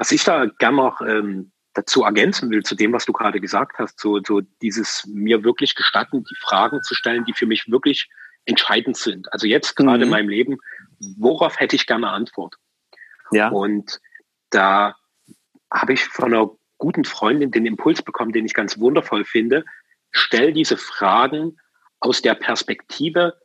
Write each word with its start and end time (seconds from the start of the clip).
Was 0.00 0.12
ich 0.12 0.24
da 0.24 0.46
gerne 0.46 0.78
noch 0.78 1.02
ähm, 1.02 1.52
dazu 1.74 2.04
ergänzen 2.04 2.48
will, 2.48 2.62
zu 2.62 2.74
dem, 2.74 2.94
was 2.94 3.04
du 3.04 3.12
gerade 3.12 3.38
gesagt 3.38 3.78
hast, 3.78 4.00
so, 4.00 4.18
so 4.26 4.40
dieses 4.62 5.04
mir 5.06 5.44
wirklich 5.44 5.74
gestatten, 5.74 6.24
die 6.24 6.36
Fragen 6.40 6.82
zu 6.82 6.94
stellen, 6.94 7.26
die 7.26 7.34
für 7.34 7.44
mich 7.44 7.70
wirklich 7.70 8.08
entscheidend 8.46 8.96
sind. 8.96 9.30
Also 9.30 9.46
jetzt 9.46 9.76
gerade 9.76 9.98
mhm. 9.98 10.04
in 10.04 10.08
meinem 10.08 10.28
Leben, 10.30 10.56
worauf 11.18 11.60
hätte 11.60 11.76
ich 11.76 11.86
gerne 11.86 12.08
Antwort? 12.08 12.56
Ja. 13.30 13.48
Und 13.50 14.00
da 14.48 14.96
habe 15.70 15.92
ich 15.92 16.06
von 16.06 16.32
einer 16.32 16.50
guten 16.78 17.04
Freundin 17.04 17.50
den 17.50 17.66
Impuls 17.66 18.00
bekommen, 18.00 18.32
den 18.32 18.46
ich 18.46 18.54
ganz 18.54 18.78
wundervoll 18.78 19.26
finde. 19.26 19.66
Stell 20.12 20.54
diese 20.54 20.78
Fragen 20.78 21.58
aus 22.00 22.22
der 22.22 22.34
Perspektive, 22.34 23.38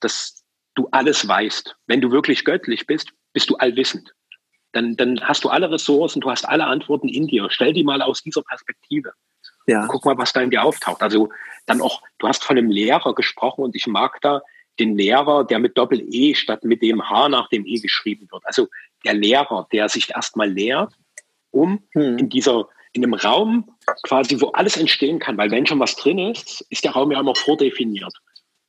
dass 0.00 0.44
du 0.74 0.88
alles 0.90 1.28
weißt. 1.28 1.76
Wenn 1.86 2.00
du 2.00 2.10
wirklich 2.10 2.44
göttlich 2.44 2.88
bist, 2.88 3.12
bist 3.32 3.48
du 3.48 3.56
allwissend. 3.56 4.12
Dann, 4.72 4.96
dann 4.96 5.20
hast 5.20 5.44
du 5.44 5.48
alle 5.48 5.70
Ressourcen, 5.70 6.20
du 6.20 6.30
hast 6.30 6.48
alle 6.48 6.66
Antworten 6.66 7.08
in 7.08 7.26
dir. 7.26 7.48
Stell 7.50 7.72
die 7.72 7.84
mal 7.84 8.02
aus 8.02 8.22
dieser 8.22 8.42
Perspektive. 8.42 9.12
Ja. 9.66 9.86
Guck 9.88 10.04
mal, 10.04 10.16
was 10.18 10.32
da 10.32 10.40
in 10.40 10.50
dir 10.50 10.62
auftaucht. 10.62 11.02
Also 11.02 11.30
dann 11.66 11.80
auch, 11.80 12.02
du 12.18 12.28
hast 12.28 12.44
von 12.44 12.56
einem 12.56 12.70
Lehrer 12.70 13.14
gesprochen 13.14 13.62
und 13.62 13.74
ich 13.76 13.86
mag 13.86 14.20
da 14.20 14.42
den 14.78 14.96
Lehrer, 14.96 15.44
der 15.44 15.58
mit 15.58 15.76
Doppel-E 15.76 16.34
statt 16.34 16.64
mit 16.64 16.82
dem 16.82 17.08
H 17.08 17.28
nach 17.28 17.48
dem 17.48 17.66
E 17.66 17.78
geschrieben 17.78 18.28
wird. 18.30 18.42
Also 18.46 18.68
der 19.04 19.14
Lehrer, 19.14 19.68
der 19.72 19.88
sich 19.88 20.10
erstmal 20.10 20.50
lehrt, 20.50 20.94
um 21.50 21.82
hm. 21.92 22.18
in 22.18 22.28
dieser, 22.28 22.68
in 22.92 23.04
einem 23.04 23.14
Raum 23.14 23.76
quasi, 24.02 24.40
wo 24.40 24.48
alles 24.48 24.76
entstehen 24.76 25.18
kann, 25.18 25.36
weil 25.36 25.50
wenn 25.50 25.66
schon 25.66 25.80
was 25.80 25.96
drin 25.96 26.18
ist, 26.18 26.64
ist 26.70 26.84
der 26.84 26.92
Raum 26.92 27.12
ja 27.12 27.20
immer 27.20 27.34
vordefiniert. 27.34 28.14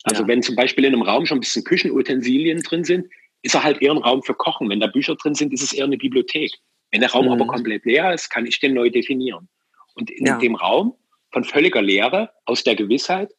Also 0.04 0.24
ja. 0.24 0.28
wenn 0.28 0.42
zum 0.42 0.56
Beispiel 0.56 0.86
in 0.86 0.94
einem 0.94 1.04
Raum 1.04 1.26
schon 1.26 1.38
ein 1.38 1.42
bisschen 1.42 1.64
Küchenutensilien 1.64 2.62
drin 2.64 2.84
sind, 2.84 3.08
ist 3.42 3.56
er 3.56 3.64
halt 3.64 3.82
eher 3.82 3.92
ein 3.92 3.98
Raum 3.98 4.24
für 4.24 4.34
Kochen. 4.34 4.70
Wenn 4.70 4.80
da 4.80 4.88
Bücher 4.88 5.16
drin 5.16 5.36
sind, 5.36 5.54
ist 5.54 5.64
es 5.64 5.74
eher 5.74 5.86
eine 5.86 5.98
Bibliothek. 5.98 6.54
Wenn 6.92 7.02
der 7.02 7.12
Raum 7.12 7.26
mhm. 7.26 7.32
aber 7.32 7.48
komplett 7.48 7.86
leer 7.86 8.14
ist, 8.14 8.30
kann 8.30 8.46
ich 8.46 8.60
den 8.60 8.74
neu 8.74 8.90
definieren. 8.90 9.50
Und 9.96 10.10
in 10.12 10.26
ja. 10.26 10.38
dem 10.38 10.56
Raum 10.56 10.96
von 11.32 11.44
völliger 11.44 11.82
Leere, 11.82 12.32
aus 12.46 12.64
der 12.64 12.76
Gewissheit, 12.76 13.32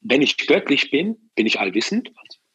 wenn 0.00 0.22
ich 0.22 0.36
göttlich 0.46 0.90
bin, 0.90 1.30
bin 1.34 1.46
ich 1.46 1.60
allwissend. 1.60 2.10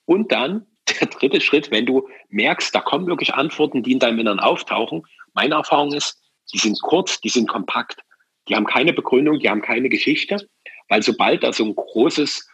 Und 0.05 0.31
dann 0.31 0.65
der 0.99 1.07
dritte 1.07 1.41
Schritt, 1.41 1.71
wenn 1.71 1.85
du 1.85 2.07
merkst, 2.29 2.73
da 2.73 2.81
kommen 2.81 3.07
wirklich 3.07 3.33
Antworten, 3.33 3.83
die 3.83 3.93
in 3.93 3.99
deinem 3.99 4.19
Inneren 4.19 4.39
auftauchen. 4.39 5.03
Meine 5.33 5.55
Erfahrung 5.55 5.93
ist, 5.93 6.21
die 6.53 6.57
sind 6.57 6.79
kurz, 6.81 7.19
die 7.21 7.29
sind 7.29 7.47
kompakt. 7.47 7.99
Die 8.47 8.55
haben 8.55 8.65
keine 8.65 8.93
Begründung, 8.93 9.39
die 9.39 9.49
haben 9.49 9.61
keine 9.61 9.89
Geschichte, 9.89 10.47
weil 10.89 11.01
sobald 11.01 11.43
da 11.43 11.51
so 11.51 11.65
ein 11.65 11.75
großes 11.75 12.47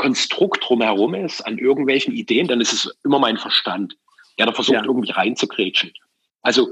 Konstrukt 0.00 0.64
drumherum 0.66 1.14
ist 1.14 1.42
an 1.42 1.58
irgendwelchen 1.58 2.14
Ideen, 2.14 2.48
dann 2.48 2.62
ist 2.62 2.72
es 2.72 2.90
immer 3.04 3.18
mein 3.18 3.36
Verstand, 3.36 3.96
der 4.38 4.46
da 4.46 4.52
versucht, 4.52 4.76
ja. 4.76 4.84
irgendwie 4.84 5.12
reinzukrätschen. 5.12 5.92
Also 6.40 6.70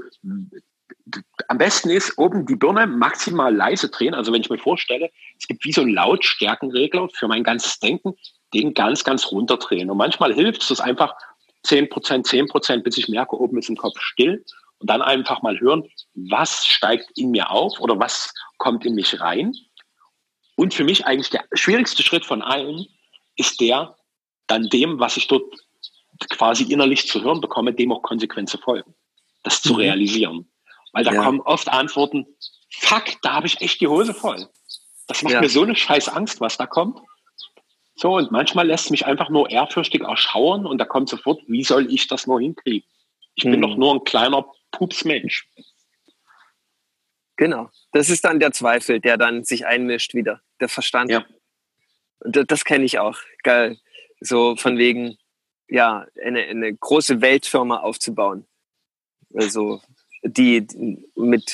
am 1.47 1.59
besten 1.59 1.91
ist 1.91 2.17
oben 2.17 2.47
die 2.47 2.55
Birne 2.55 2.87
maximal 2.87 3.55
leise 3.55 3.89
drehen. 3.89 4.15
Also 4.15 4.33
wenn 4.33 4.41
ich 4.41 4.49
mir 4.49 4.57
vorstelle, 4.57 5.11
es 5.37 5.47
gibt 5.47 5.63
wie 5.63 5.71
so 5.71 5.81
einen 5.81 5.93
Lautstärkenregler 5.93 7.07
für 7.13 7.27
mein 7.27 7.43
ganzes 7.43 7.79
Denken, 7.79 8.15
den 8.55 8.73
ganz, 8.73 9.03
ganz 9.03 9.31
runterdrehen. 9.31 9.91
Und 9.91 9.97
manchmal 9.97 10.33
hilft 10.33 10.69
es 10.69 10.79
einfach 10.79 11.13
10 11.63 11.89
Prozent, 11.89 12.25
10 12.25 12.47
Prozent, 12.47 12.83
bis 12.83 12.97
ich 12.97 13.09
merke, 13.09 13.39
oben 13.39 13.59
ist 13.59 13.69
im 13.69 13.77
Kopf 13.77 13.99
still. 13.99 14.43
Und 14.79 14.89
dann 14.89 15.03
einfach 15.03 15.43
mal 15.43 15.59
hören, 15.59 15.83
was 16.15 16.65
steigt 16.65 17.11
in 17.15 17.29
mir 17.29 17.51
auf 17.51 17.79
oder 17.79 17.99
was 17.99 18.33
kommt 18.57 18.87
in 18.87 18.95
mich 18.95 19.19
rein. 19.19 19.53
Und 20.55 20.73
für 20.73 20.83
mich 20.83 21.05
eigentlich 21.05 21.29
der 21.29 21.43
schwierigste 21.53 22.01
Schritt 22.01 22.25
von 22.25 22.41
allen 22.41 22.87
ist 23.39 23.59
der, 23.61 23.95
dann 24.47 24.69
dem, 24.69 24.99
was 24.99 25.17
ich 25.17 25.27
dort 25.27 25.43
quasi 26.29 26.63
innerlich 26.63 27.07
zu 27.07 27.23
hören 27.23 27.41
bekomme, 27.41 27.73
dem 27.73 27.91
auch 27.91 28.01
Konsequenzen 28.01 28.59
folgen. 28.59 28.93
Das 29.43 29.61
zu 29.61 29.73
mhm. 29.73 29.79
realisieren. 29.79 30.51
Weil 30.91 31.03
da 31.03 31.13
ja. 31.13 31.23
kommen 31.23 31.39
oft 31.41 31.69
Antworten, 31.69 32.25
fuck, 32.69 33.05
da 33.21 33.33
habe 33.33 33.47
ich 33.47 33.61
echt 33.61 33.79
die 33.79 33.87
Hose 33.87 34.13
voll. 34.13 34.47
Das 35.07 35.23
macht 35.23 35.33
ja. 35.33 35.41
mir 35.41 35.49
so 35.49 35.63
eine 35.63 35.75
scheiß 35.75 36.09
Angst, 36.09 36.41
was 36.41 36.57
da 36.57 36.65
kommt. 36.65 36.99
So, 37.95 38.15
und 38.15 38.31
manchmal 38.31 38.67
lässt 38.67 38.91
mich 38.91 39.05
einfach 39.05 39.29
nur 39.29 39.49
ehrfürchtig 39.49 40.01
erschauern 40.01 40.65
und 40.65 40.77
da 40.77 40.85
kommt 40.85 41.09
sofort, 41.09 41.41
wie 41.47 41.63
soll 41.63 41.91
ich 41.91 42.07
das 42.07 42.27
nur 42.27 42.39
hinkriegen? 42.39 42.87
Ich 43.35 43.45
mhm. 43.45 43.51
bin 43.51 43.61
doch 43.61 43.75
nur 43.75 43.95
ein 43.95 44.03
kleiner 44.03 44.45
Pupsmensch. 44.71 45.47
Genau. 47.37 47.69
Das 47.93 48.09
ist 48.09 48.25
dann 48.25 48.39
der 48.39 48.51
Zweifel, 48.51 48.99
der 48.99 49.17
dann 49.17 49.43
sich 49.43 49.65
einmischt 49.65 50.13
wieder. 50.13 50.41
Der 50.59 50.69
Verstand. 50.69 51.09
Ja. 51.09 51.25
Das, 52.21 52.45
das 52.47 52.65
kenne 52.65 52.85
ich 52.85 52.99
auch. 52.99 53.17
Geil. 53.43 53.77
So 54.19 54.55
von 54.55 54.77
wegen, 54.77 55.17
ja, 55.67 56.05
eine, 56.23 56.43
eine 56.43 56.73
große 56.73 57.21
Weltfirma 57.21 57.77
aufzubauen. 57.77 58.45
Also 59.33 59.81
die 60.23 60.65
mit 61.15 61.53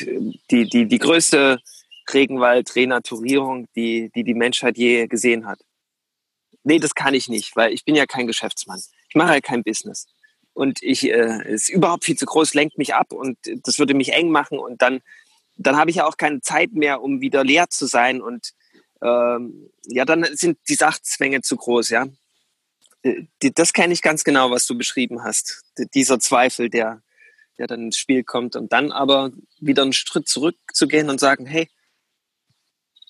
die, 0.49 0.67
die, 0.69 0.85
die 0.87 0.99
größte 0.99 1.59
Regenwald-Renaturierung, 2.13 3.67
die, 3.75 4.11
die 4.15 4.23
die 4.23 4.33
Menschheit 4.33 4.77
je 4.77 5.07
gesehen 5.07 5.45
hat. 5.45 5.59
Nee, 6.63 6.79
das 6.79 6.95
kann 6.95 7.13
ich 7.13 7.29
nicht, 7.29 7.55
weil 7.55 7.73
ich 7.73 7.85
bin 7.85 7.95
ja 7.95 8.05
kein 8.05 8.27
Geschäftsmann. 8.27 8.81
Ich 9.09 9.15
mache 9.15 9.33
ja 9.33 9.41
kein 9.41 9.63
Business. 9.63 10.07
Und 10.53 10.81
ich 10.81 11.09
äh, 11.09 11.51
ist 11.51 11.69
überhaupt 11.69 12.05
viel 12.05 12.15
zu 12.15 12.25
groß, 12.25 12.53
lenkt 12.53 12.77
mich 12.77 12.95
ab 12.95 13.11
und 13.11 13.37
das 13.43 13.77
würde 13.77 13.93
mich 13.93 14.13
eng 14.13 14.29
machen 14.29 14.57
und 14.57 14.81
dann, 14.81 15.01
dann 15.57 15.75
habe 15.75 15.89
ich 15.89 15.97
ja 15.97 16.07
auch 16.07 16.17
keine 16.17 16.41
Zeit 16.41 16.71
mehr, 16.71 17.01
um 17.01 17.21
wieder 17.21 17.43
leer 17.43 17.69
zu 17.69 17.85
sein. 17.87 18.21
Und 18.21 18.53
ähm, 19.01 19.69
ja, 19.85 20.05
dann 20.05 20.25
sind 20.35 20.57
die 20.69 20.75
Sachzwänge 20.75 21.41
zu 21.41 21.57
groß, 21.57 21.89
ja. 21.89 22.07
Äh, 23.03 23.23
das 23.55 23.73
kenne 23.73 23.93
ich 23.93 24.01
ganz 24.01 24.23
genau, 24.23 24.51
was 24.51 24.65
du 24.65 24.77
beschrieben 24.77 25.23
hast. 25.23 25.63
Dieser 25.93 26.19
Zweifel, 26.19 26.69
der, 26.69 27.01
der 27.57 27.67
dann 27.67 27.85
ins 27.85 27.97
Spiel 27.97 28.23
kommt 28.23 28.55
und 28.55 28.71
dann 28.73 28.91
aber 28.91 29.31
wieder 29.59 29.83
einen 29.83 29.93
Schritt 29.93 30.27
zurückzugehen 30.27 31.09
und 31.09 31.19
sagen, 31.19 31.45
hey, 31.45 31.69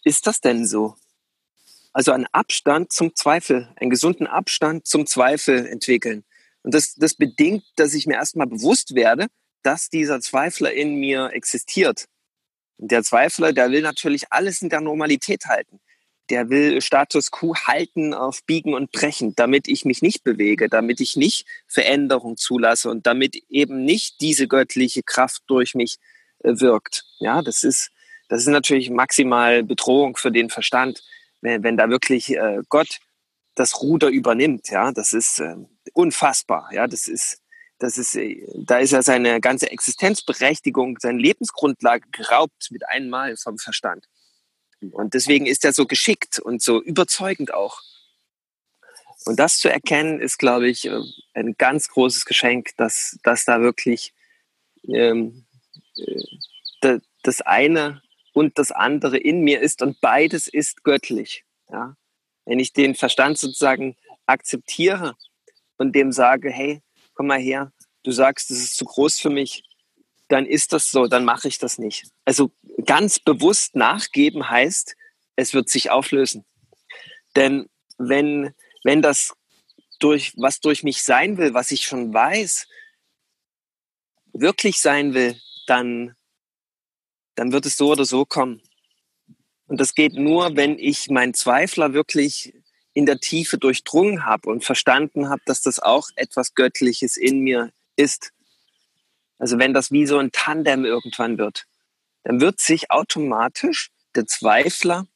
ist 0.04 0.28
das 0.28 0.42
denn 0.42 0.68
so? 0.68 0.96
Also 1.94 2.12
einen 2.12 2.28
Abstand 2.32 2.92
zum 2.92 3.16
Zweifel, 3.16 3.74
einen 3.78 3.90
gesunden 3.90 4.28
Abstand 4.28 4.86
zum 4.86 5.06
Zweifel 5.08 5.66
entwickeln. 5.66 6.26
Und 6.62 6.74
das, 6.74 6.96
das 6.96 7.14
bedingt, 7.14 7.64
dass 7.76 7.94
ich 7.94 8.06
mir 8.06 8.16
erstmal 8.16 8.48
bewusst 8.48 8.96
werde, 8.96 9.28
dass 9.64 9.90
dieser 9.90 10.20
Zweifler 10.20 10.74
in 10.74 10.96
mir 10.96 11.32
existiert. 11.32 12.06
Und 12.78 12.92
der 12.92 13.04
Zweifler, 13.04 13.54
der 13.54 13.72
will 13.72 13.82
natürlich 13.82 14.24
alles 14.32 14.62
in 14.62 14.70
der 14.70 14.82
Normalität 14.82 15.46
halten 15.46 15.80
der 16.30 16.50
will 16.50 16.82
Status 16.82 17.32
quo 17.32 17.56
halten 17.56 18.14
auf 18.14 18.44
Biegen 18.46 18.74
und 18.74 18.92
Brechen, 18.92 19.36
damit 19.36 19.68
ich 19.68 19.86
mich 19.86 20.02
nicht 20.02 20.24
bewege, 20.24 20.70
damit 20.70 21.00
ich 21.00 21.16
nicht 21.16 21.46
Veränderung 21.68 22.38
zulasse 22.38 22.90
und 22.90 23.06
damit 23.06 23.36
eben 23.50 23.84
nicht 23.84 24.22
diese 24.22 24.48
göttliche 24.48 25.04
Kraft 25.04 25.44
durch 25.48 25.76
mich 25.76 25.98
äh, 26.40 26.60
wirkt. 26.60 27.06
Ja, 27.20 27.42
das 27.42 27.64
ist, 27.64 27.92
das 28.28 28.42
ist 28.42 28.48
natürlich 28.48 28.90
maximal 28.90 29.64
Bedrohung 29.64 30.18
für 30.18 30.32
den 30.32 30.50
Verstand, 30.50 31.04
wenn, 31.42 31.64
wenn 31.64 31.78
da 31.78 31.90
wirklich 31.90 32.36
äh, 32.36 32.62
Gott 32.70 33.00
das 33.54 33.82
Ruder 33.82 34.10
übernimmt. 34.10 34.70
Ja, 34.70 34.92
das 34.92 35.14
ist 35.14 35.40
äh, 35.40 35.56
unfassbar. 35.94 36.70
Ja, 36.72 36.88
das 36.88 37.08
ist, 37.08 37.42
das 37.80 37.98
ist, 37.98 38.16
äh, 38.16 38.46
da 38.56 38.78
ist 38.80 38.92
ja 38.92 39.02
seine 39.02 39.42
ganze 39.42 39.70
Existenzberechtigung, 39.72 40.98
seine 41.00 41.20
Lebensgrundlage 41.20 42.08
geraubt 42.12 42.68
mit 42.72 42.88
einmal 42.88 43.38
vom 43.38 43.58
Verstand. 43.58 44.08
Und 44.92 45.14
deswegen 45.14 45.46
ist 45.46 45.66
er 45.66 45.74
so 45.74 45.86
geschickt 45.86 46.40
und 46.40 46.62
so 46.62 46.82
überzeugend 46.82 47.54
auch. 47.54 47.82
Und 49.26 49.40
das 49.40 49.58
zu 49.58 49.70
erkennen, 49.70 50.20
ist, 50.20 50.38
glaube 50.38 50.70
ich, 50.70 50.86
äh, 50.86 51.02
ein 51.34 51.56
ganz 51.58 51.90
großes 51.90 52.26
Geschenk, 52.26 52.72
dass, 52.78 53.18
dass 53.24 53.46
da 53.46 53.62
wirklich 53.62 54.14
ähm, 54.88 55.46
äh, 55.98 57.00
das 57.24 57.42
eine 57.42 58.02
und 58.34 58.60
das 58.60 58.72
andere 58.72 59.18
in 59.18 59.42
mir 59.42 59.62
ist 59.62 59.82
und 59.82 60.00
beides 60.00 60.48
ist 60.48 60.84
göttlich. 60.84 61.44
Ja? 61.70 61.96
Wenn 62.46 62.60
ich 62.60 62.74
den 62.74 62.94
Verstand 62.94 63.40
sozusagen 63.40 63.98
akzeptiere 64.28 65.16
und 65.78 65.96
dem 65.96 66.12
sage, 66.12 66.52
hey, 66.52 66.82
komm 67.16 67.28
mal 67.28 67.40
her, 67.40 67.72
du 68.04 68.12
sagst, 68.12 68.52
das 68.52 68.60
ist 68.60 68.76
zu 68.76 68.86
groß 68.86 69.20
für 69.20 69.30
mich, 69.30 69.64
dann 70.28 70.46
ist 70.46 70.74
das 70.74 70.92
so, 70.92 71.08
dann 71.08 71.26
mache 71.26 71.48
ich 71.48 71.58
das 71.58 71.78
nicht. 71.78 72.10
Also 72.26 72.52
ganz 72.86 73.20
bewusst 73.20 73.76
nachgeben 73.76 74.50
heißt, 74.50 74.96
es 75.36 75.54
wird 75.54 75.70
sich 75.70 75.90
auflösen. 75.90 76.46
Denn 77.36 77.68
wenn, 77.98 78.54
wenn 78.84 79.02
das 79.02 79.34
durch, 80.00 80.34
was 80.36 80.60
durch 80.60 80.84
mich 80.84 81.04
sein 81.04 81.38
will, 81.38 81.54
was 81.54 81.72
ich 81.72 81.84
schon 81.84 82.14
weiß, 82.14 82.68
wirklich 84.34 84.80
sein 84.80 85.14
will, 85.14 85.40
dann, 85.68 86.16
dann 87.36 87.52
wird 87.52 87.66
es 87.66 87.78
so 87.78 87.92
oder 87.92 88.06
so 88.06 88.26
kommen. 88.26 88.62
Und 89.68 89.80
das 89.80 89.96
geht 89.96 90.14
nur, 90.14 90.56
wenn 90.56 90.78
ich 90.78 91.10
meinen 91.10 91.34
Zweifler 91.34 91.94
wirklich 91.94 92.54
in 92.96 93.06
der 93.06 93.20
Tiefe 93.20 93.58
durchdrungen 93.58 94.26
habe 94.26 94.50
und 94.50 94.64
verstanden 94.64 95.30
habe, 95.30 95.42
dass 95.46 95.62
das 95.62 95.80
auch 95.80 96.10
etwas 96.16 96.56
Göttliches 96.56 97.18
in 97.18 97.42
mir 97.42 97.72
ist. 97.98 98.32
Also 99.38 99.60
wenn 99.60 99.74
das 99.74 99.92
wie 99.92 100.06
so 100.06 100.18
ein 100.18 100.32
Tandem 100.32 100.86
irgendwann 100.86 101.38
wird, 101.38 101.66
dann 102.24 102.40
wird 102.40 102.60
sich 102.60 102.90
automatisch 102.90 103.92
der 104.16 104.26
Zweifler 104.26 105.08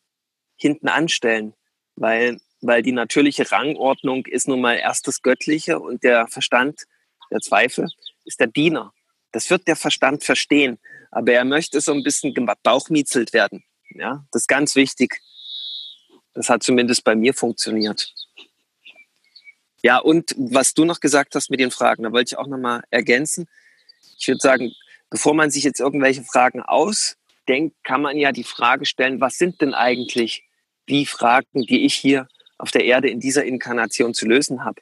hinten 0.58 0.90
anstellen, 0.90 1.54
weil, 1.96 2.42
weil 2.60 2.84
die 2.84 2.92
natürliche 2.92 3.50
Rangordnung 3.50 4.26
ist 4.26 4.50
nun 4.50 4.60
mal 4.60 4.76
erst 4.76 5.08
das 5.08 5.22
Göttliche 5.22 5.80
und 5.80 6.04
der 6.04 6.28
Verstand, 6.28 6.84
der 7.32 7.40
Zweifel, 7.40 7.88
ist 8.26 8.42
der 8.42 8.48
Diener. 8.48 8.94
Das 9.32 9.50
wird 9.50 9.68
der 9.70 9.78
Verstand 9.78 10.26
verstehen. 10.26 10.80
Aber 11.12 11.32
er 11.32 11.46
möchte 11.46 11.80
so 11.80 11.94
ein 11.94 12.04
bisschen 12.04 12.36
bauchmietzelt 12.62 13.32
werden. 13.32 13.64
Ja, 13.92 14.26
das 14.32 14.44
ist 14.44 14.48
ganz 14.48 14.76
wichtig. 14.76 15.22
Das 16.40 16.48
hat 16.48 16.64
zumindest 16.64 17.04
bei 17.04 17.16
mir 17.16 17.34
funktioniert. 17.34 18.14
Ja, 19.84 19.98
und 19.98 20.34
was 20.38 20.74
du 20.74 20.86
noch 20.86 21.02
gesagt 21.02 21.36
hast 21.36 21.50
mit 21.50 21.60
den 21.60 21.70
Fragen, 21.70 22.04
da 22.04 22.14
wollte 22.14 22.34
ich 22.34 22.38
auch 22.38 22.48
nochmal 22.48 22.82
ergänzen. 22.92 23.50
Ich 24.18 24.26
würde 24.30 24.40
sagen, 24.40 24.72
bevor 25.10 25.34
man 25.34 25.52
sich 25.52 25.66
jetzt 25.66 25.82
irgendwelche 25.82 26.24
Fragen 26.24 26.62
ausdenkt, 26.62 27.76
kann 27.84 28.02
man 28.02 28.16
ja 28.16 28.32
die 28.32 28.46
Frage 28.46 28.86
stellen, 28.86 29.20
was 29.20 29.38
sind 29.38 29.60
denn 29.60 29.74
eigentlich 29.74 30.46
die 30.88 31.06
Fragen, 31.06 31.64
die 31.64 31.84
ich 31.84 31.96
hier 31.96 32.30
auf 32.58 32.72
der 32.72 32.86
Erde 32.86 33.10
in 33.10 33.20
dieser 33.20 33.44
Inkarnation 33.44 34.14
zu 34.14 34.26
lösen 34.26 34.64
habe? 34.64 34.82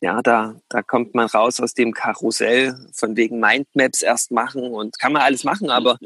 Ja, 0.00 0.20
da, 0.22 0.60
da 0.68 0.82
kommt 0.82 1.14
man 1.14 1.26
raus 1.26 1.60
aus 1.60 1.72
dem 1.72 1.92
Karussell 1.92 2.76
von 2.92 3.16
wegen 3.16 3.40
Mindmaps 3.40 4.02
erst 4.02 4.32
machen 4.32 4.62
und 4.72 4.98
kann 4.98 5.12
man 5.12 5.22
alles 5.22 5.44
machen, 5.44 5.70
aber 5.70 5.98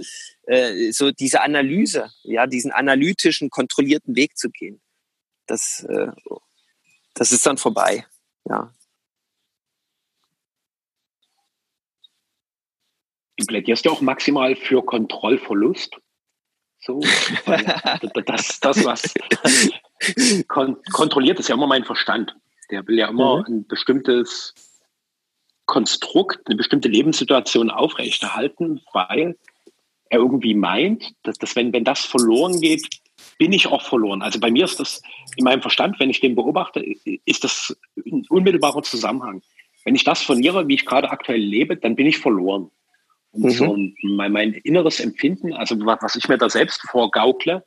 äh, 0.43 0.93
so 0.93 1.11
diese 1.11 1.40
Analyse, 1.40 2.11
ja, 2.23 2.46
diesen 2.46 2.70
analytischen, 2.70 3.50
kontrollierten 3.50 4.14
Weg 4.14 4.37
zu 4.37 4.50
gehen, 4.50 4.81
das, 5.46 5.85
äh, 5.88 6.12
das 7.14 7.32
ist 7.32 7.44
dann 7.44 7.58
vorbei. 7.58 8.06
Ja. 8.49 8.73
Du 13.37 13.46
plädierst 13.46 13.85
ja 13.85 13.93
auch 13.93 14.00
maximal 14.00 14.56
für 14.56 14.85
Kontrollverlust. 14.85 15.96
So, 16.81 17.00
das, 18.26 18.61
das, 18.61 18.85
was 18.85 19.14
kon 20.46 20.76
kontrolliert, 20.93 21.40
ist 21.40 21.49
ja 21.49 21.56
immer 21.56 21.67
mein 21.67 21.85
Verstand. 21.85 22.37
Der 22.70 22.86
will 22.86 22.98
ja 22.98 23.08
immer 23.08 23.38
mhm. 23.40 23.44
ein 23.46 23.66
bestimmtes 23.66 24.54
Konstrukt, 25.66 26.40
eine 26.46 26.56
bestimmte 26.56 26.88
Lebenssituation 26.88 27.70
aufrechterhalten, 27.70 28.80
weil 28.92 29.36
er 30.10 30.18
irgendwie 30.18 30.54
meint, 30.54 31.12
dass, 31.22 31.36
dass 31.38 31.56
wenn, 31.56 31.72
wenn 31.72 31.84
das 31.84 32.04
verloren 32.04 32.60
geht, 32.60 32.88
bin 33.38 33.52
ich 33.52 33.66
auch 33.66 33.82
verloren. 33.82 34.22
Also 34.22 34.40
bei 34.40 34.50
mir 34.50 34.64
ist 34.64 34.80
das 34.80 35.02
in 35.36 35.44
meinem 35.44 35.60
Verstand, 35.60 36.00
wenn 36.00 36.10
ich 36.10 36.20
den 36.20 36.34
beobachte, 36.34 36.80
ist 37.24 37.44
das 37.44 37.76
ein 38.06 38.24
unmittelbarer 38.28 38.82
Zusammenhang. 38.82 39.42
Wenn 39.84 39.94
ich 39.94 40.04
das 40.04 40.22
verliere, 40.22 40.68
wie 40.68 40.74
ich 40.74 40.86
gerade 40.86 41.10
aktuell 41.10 41.40
lebe, 41.40 41.76
dann 41.76 41.96
bin 41.96 42.06
ich 42.06 42.18
verloren. 42.18 42.70
Und 43.30 43.44
mhm. 43.44 43.50
so 43.50 43.76
mein, 44.02 44.32
mein 44.32 44.54
inneres 44.54 45.00
Empfinden, 45.00 45.52
also 45.52 45.76
was 45.78 46.16
ich 46.16 46.28
mir 46.28 46.38
da 46.38 46.48
selbst 46.48 46.82
vorgaukle, 46.90 47.64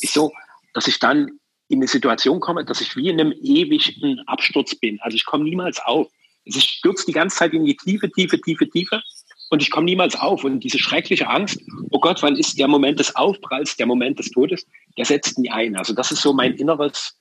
ist 0.00 0.12
so, 0.12 0.32
dass 0.72 0.88
ich 0.88 0.98
dann 0.98 1.38
in 1.74 1.80
eine 1.80 1.88
Situation 1.88 2.40
komme, 2.40 2.64
dass 2.64 2.80
ich 2.80 2.96
wie 2.96 3.08
in 3.08 3.20
einem 3.20 3.32
ewigen 3.32 4.20
Absturz 4.26 4.74
bin. 4.74 4.98
Also 5.00 5.16
ich 5.16 5.24
komme 5.26 5.44
niemals 5.44 5.80
auf. 5.80 6.08
Also 6.46 6.58
ich 6.58 6.64
stürze 6.64 7.06
die 7.06 7.12
ganze 7.12 7.36
Zeit 7.36 7.52
in 7.52 7.64
die 7.64 7.76
Tiefe, 7.76 8.10
Tiefe, 8.10 8.40
Tiefe, 8.40 8.68
Tiefe 8.68 9.02
und 9.50 9.62
ich 9.62 9.70
komme 9.70 9.84
niemals 9.84 10.16
auf. 10.16 10.44
Und 10.44 10.60
diese 10.60 10.78
schreckliche 10.78 11.28
Angst, 11.28 11.60
oh 11.90 12.00
Gott, 12.00 12.22
wann 12.22 12.36
ist 12.36 12.58
der 12.58 12.68
Moment 12.68 12.98
des 12.98 13.14
Aufpralls, 13.16 13.76
der 13.76 13.86
Moment 13.86 14.18
des 14.18 14.30
Todes, 14.30 14.66
der 14.96 15.04
setzt 15.04 15.38
nie 15.38 15.50
ein. 15.50 15.76
Also 15.76 15.94
das 15.94 16.10
ist 16.10 16.22
so 16.22 16.32
mein 16.32 16.54
inneres 16.54 17.18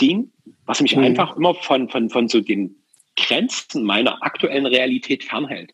Ding, 0.00 0.32
was 0.64 0.80
mich 0.80 0.96
mhm. 0.96 1.04
einfach 1.04 1.36
immer 1.36 1.54
von, 1.54 1.88
von, 1.88 2.10
von 2.10 2.28
so 2.28 2.40
den 2.40 2.76
Grenzen 3.16 3.84
meiner 3.84 4.22
aktuellen 4.22 4.66
Realität 4.66 5.24
fernhält. 5.24 5.72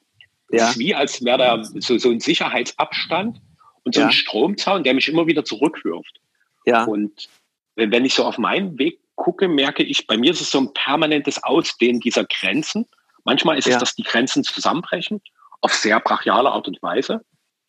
Ja. 0.51 0.59
Das 0.59 0.71
ist 0.73 0.79
wie, 0.79 0.95
als 0.95 1.25
wäre 1.25 1.39
da 1.39 1.65
so, 1.65 1.99
so 1.99 2.11
ein 2.11 2.21
Sicherheitsabstand 2.21 3.41
und 3.85 3.95
so 3.95 4.01
ja. 4.01 4.07
ein 4.07 4.13
Stromzaun, 4.13 4.83
der 4.83 4.95
mich 4.95 5.09
immer 5.09 5.27
wieder 5.27 5.45
zurückwirft. 5.45 6.21
Ja. 6.65 6.85
Und 6.85 7.29
wenn 7.79 8.05
ich 8.05 8.15
so 8.15 8.25
auf 8.25 8.39
meinen 8.39 8.79
Weg 8.79 8.99
gucke, 9.15 9.49
merke 9.49 9.83
ich, 9.83 10.07
bei 10.07 10.17
mir 10.17 10.33
ist 10.33 10.41
es 10.41 10.51
so 10.51 10.59
ein 10.59 10.73
permanentes 10.73 11.43
Ausdehnen 11.43 12.01
dieser 12.01 12.25
Grenzen. 12.25 12.87
Manchmal 13.25 13.59
ist 13.59 13.67
ja. 13.67 13.75
es, 13.75 13.81
dass 13.81 13.95
die 13.95 14.03
Grenzen 14.03 14.43
zusammenbrechen, 14.45 15.21
auf 15.61 15.75
sehr 15.75 16.01
brachiale 16.01 16.51
Art 16.51 16.69
und 16.69 16.83
Weise. 16.83 17.25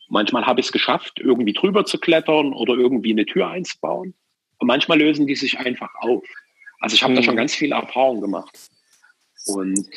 Manchmal 0.10 0.46
habe 0.46 0.60
ich 0.60 0.68
es 0.68 0.72
geschafft, 0.72 1.20
irgendwie 1.20 1.54
drüber 1.54 1.86
zu 1.86 2.00
klettern 2.00 2.54
oder 2.54 2.74
irgendwie 2.74 3.12
eine 3.12 3.26
Tür 3.26 3.50
einzubauen. 3.50 4.16
Und 4.58 4.68
manchmal 4.68 5.00
lösen 5.00 5.28
die 5.28 5.36
sich 5.36 5.60
einfach 5.60 5.94
auf. 6.00 6.24
Also 6.80 6.96
ich 6.96 7.04
habe 7.04 7.14
mhm. 7.14 7.18
da 7.18 7.24
schon 7.24 7.36
ganz 7.36 7.54
viele 7.54 7.76
Erfahrungen 7.76 8.22
gemacht. 8.22 8.58
Und 9.46 9.88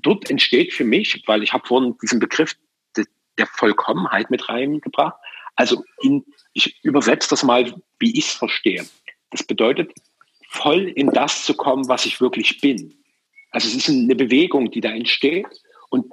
dort 0.00 0.30
entsteht 0.30 0.72
für 0.72 0.84
mich, 0.84 1.22
weil 1.26 1.42
ich 1.42 1.52
habe 1.52 1.66
vorhin 1.66 1.96
diesen 2.02 2.20
Begriff 2.20 2.56
der 3.38 3.46
Vollkommenheit 3.46 4.30
mit 4.30 4.48
reingebracht. 4.48 5.16
Also 5.56 5.84
in, 6.00 6.24
ich 6.52 6.82
übersetze 6.84 7.28
das 7.30 7.42
mal, 7.42 7.74
wie 7.98 8.18
ich 8.18 8.26
es 8.26 8.32
verstehe. 8.32 8.84
Das 9.32 9.42
bedeutet, 9.42 9.92
voll 10.48 10.88
in 10.88 11.08
das 11.08 11.44
zu 11.44 11.54
kommen, 11.54 11.88
was 11.88 12.06
ich 12.06 12.20
wirklich 12.20 12.60
bin. 12.60 12.94
Also 13.50 13.68
es 13.68 13.74
ist 13.74 13.88
eine 13.88 14.14
Bewegung, 14.14 14.70
die 14.70 14.80
da 14.80 14.90
entsteht 14.90 15.46
und 15.90 16.06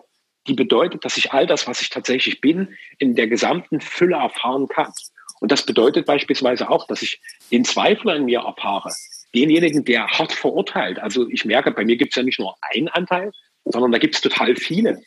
die 0.48 0.54
bedeutet, 0.54 1.06
dass 1.06 1.18
ich 1.18 1.32
all 1.32 1.46
das, 1.46 1.68
was 1.68 1.82
ich 1.82 1.90
tatsächlich 1.90 2.42
bin, 2.42 2.76
in 2.98 3.16
der 3.16 3.28
gesamten 3.28 3.82
Fülle 3.82 4.16
erfahren 4.16 4.68
kann. 4.68 4.92
Und 5.40 5.52
das 5.52 5.66
bedeutet 5.66 6.06
beispielsweise 6.06 6.70
auch, 6.70 6.88
dass 6.88 7.02
ich 7.02 7.22
den 7.52 7.64
Zweifler 7.64 8.16
in 8.16 8.26
mir 8.26 8.40
erfahre, 8.40 8.92
denjenigen, 9.34 9.86
der 9.86 10.08
hart 10.08 10.34
verurteilt. 10.34 11.00
Also 11.00 11.30
ich 11.30 11.46
merke, 11.46 11.72
bei 11.72 11.86
mir 11.86 11.98
gibt 11.98 12.12
es 12.12 12.16
ja 12.16 12.24
nicht 12.24 12.40
nur 12.40 12.56
einen 12.62 12.90
Anteil, 12.90 13.32
sondern 13.64 13.92
da 13.92 14.00
gibt 14.00 14.16
es 14.16 14.22
total 14.22 14.56
viele. 14.56 15.02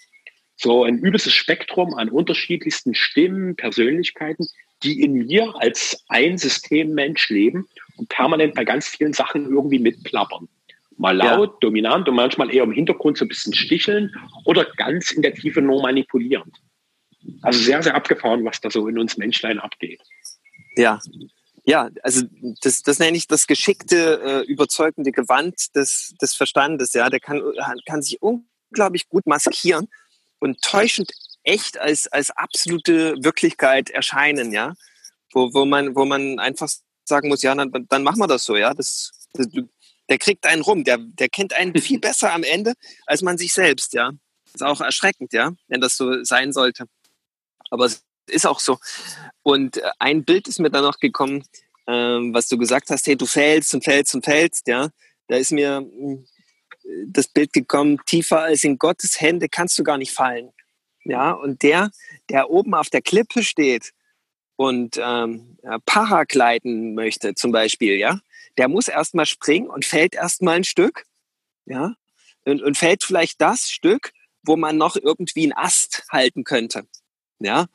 So 0.63 0.85
ein 0.85 0.99
übelstes 0.99 1.33
Spektrum 1.33 1.95
an 1.95 2.09
unterschiedlichsten 2.09 2.95
Stimmen, 2.95 3.57
Persönlichkeiten, 3.57 4.47
die 4.85 5.01
in 5.01 5.13
mir 5.13 5.55
als 5.59 6.05
ein 6.09 6.39
Systemmensch 6.39 7.29
leben 7.31 7.67
und 7.97 8.09
permanent 8.09 8.55
bei 8.55 8.65
ganz 8.65 8.87
vielen 8.87 9.13
Sachen 9.13 9.47
irgendwie 9.47 9.81
mitplappern. 9.81 10.49
Mal 10.99 11.17
laut, 11.17 11.51
ja. 11.55 11.57
dominant 11.61 12.09
und 12.09 12.15
manchmal 12.15 12.55
eher 12.55 12.63
im 12.63 12.71
Hintergrund 12.71 13.19
so 13.19 13.25
ein 13.25 13.29
bisschen 13.29 13.55
sticheln 13.55 14.15
oder 14.45 14.65
ganz 14.77 15.11
in 15.11 15.23
der 15.23 15.35
Tiefe 15.35 15.61
nur 15.61 15.83
manipulierend. 15.83 16.55
Also 17.41 17.59
sehr, 17.59 17.83
sehr 17.83 17.97
abgefahren, 17.97 18.45
was 18.45 18.61
da 18.61 18.71
so 18.71 18.87
in 18.87 18.99
uns 19.01 19.17
Menschlein 19.17 19.59
abgeht. 19.59 20.01
Ja, 20.77 21.01
ja, 21.65 21.91
also 22.03 22.23
das, 22.61 22.83
das 22.83 22.99
nenne 23.01 23.17
ich 23.17 23.27
das 23.27 23.49
geschickte, 23.49 24.45
äh, 24.47 24.51
überzeugende 24.51 25.11
Gewand 25.11 25.75
des, 25.75 26.15
des 26.21 26.35
Verstandes. 26.35 26.93
Ja, 26.93 27.09
der 27.09 27.21
kann, 27.21 27.43
kann 27.85 28.03
sich 28.03 28.21
unglaublich 28.21 29.09
gut 29.09 29.27
maskieren 29.27 29.89
und 30.43 30.61
täuschend 30.61 31.13
echt 31.45 31.79
als, 31.79 32.09
als 32.09 32.31
absolute 32.31 33.15
Wirklichkeit 33.23 33.91
erscheinen. 33.91 34.53
Ja, 34.53 34.75
wo, 35.33 35.55
wo 35.55 35.65
man, 35.65 35.95
wo 35.95 36.05
man 36.05 36.39
einfach 36.39 36.69
sagen 37.05 37.29
muss, 37.29 37.43
ja, 37.43 37.55
dann, 37.55 37.71
dann 37.89 38.03
machen 38.03 38.19
wir 38.19 38.27
das 38.27 38.45
so. 38.45 38.57
Ja, 38.57 38.75
das, 38.75 39.13
das 39.35 39.47
der 40.09 40.19
kriegt 40.19 40.45
einen 40.45 40.63
rum, 40.63 40.85
der, 40.85 40.99
der 40.99 41.29
kennt 41.29 41.55
einen 41.55 41.81
viel 41.81 42.01
besser 42.09 42.33
am 42.33 42.43
Ende 42.43 42.75
als 43.07 43.23
man 43.23 43.39
sich 43.39 43.53
selbst. 43.53 43.95
Ja, 43.95 44.11
ist 44.53 44.63
auch 44.63 44.81
erschreckend, 44.81 45.33
ja, 45.33 45.53
wenn 45.69 45.81
das 45.81 45.97
so 45.97 46.25
sein 46.25 46.53
sollte. 46.53 46.87
Aber 47.71 47.89
ist 48.27 48.47
auch 48.47 48.61
so. 48.61 48.79
Und 49.43 49.79
äh, 49.79 49.91
ein 50.01 50.25
Bild 50.25 50.49
ist 50.49 50.59
mir 50.59 50.71
dann 50.71 50.85
noch 50.85 50.99
gekommen, 50.99 51.45
ähm, 51.87 52.35
was 52.35 52.49
du 52.49 52.59
gesagt 52.59 52.91
hast, 52.91 53.07
hey, 53.07 53.17
du 53.17 53.27
fällst 53.27 53.75
und 53.75 53.85
fällst 53.85 54.15
und 54.15 54.25
fällst, 54.25 54.67
ja. 54.67 54.91
Da 55.29 55.37
ist 55.37 55.53
mir 55.53 55.79
hm, 55.79 56.27
das 57.07 57.29
Bild 57.29 57.53
gekommen, 57.53 57.99
tiefer 58.07 58.41
als 58.41 58.65
in 58.65 58.79
Gottes 58.79 59.21
Hände 59.21 59.49
kannst 59.49 59.79
du 59.79 59.85
gar 59.85 59.99
nicht 59.99 60.13
fallen. 60.13 60.53
Ja, 61.05 61.33
und 61.33 61.63
der, 61.63 61.91
der 62.29 62.51
oben 62.51 62.75
auf 62.75 62.89
der 62.89 63.03
Klippe 63.03 63.43
steht 63.43 63.93
und 64.57 65.01
ähm, 65.03 65.59
Paragleiten 65.85 66.95
möchte 66.95 67.35
zum 67.35 67.51
Beispiel, 67.51 67.97
ja, 67.97 68.21
der 68.57 68.69
muss 68.69 68.89
erstmal 68.89 69.27
springen 69.27 69.69
und 69.69 69.85
fällt 69.85 70.15
erstmal 70.15 70.57
ein 70.57 70.65
Stück, 70.65 71.05
ja, 71.65 71.95
und, 72.45 72.63
und 72.63 72.77
fällt 72.77 73.03
vielleicht 73.03 73.41
das 73.41 73.71
Stück, 73.71 74.13
wo 74.45 74.57
man 74.57 74.77
noch 74.77 74.97
irgendwie 74.97 75.45
einen 75.45 75.53
Ast 75.53 76.05
halten 76.11 76.45
könnte, 76.45 76.87
ja. 77.41 77.67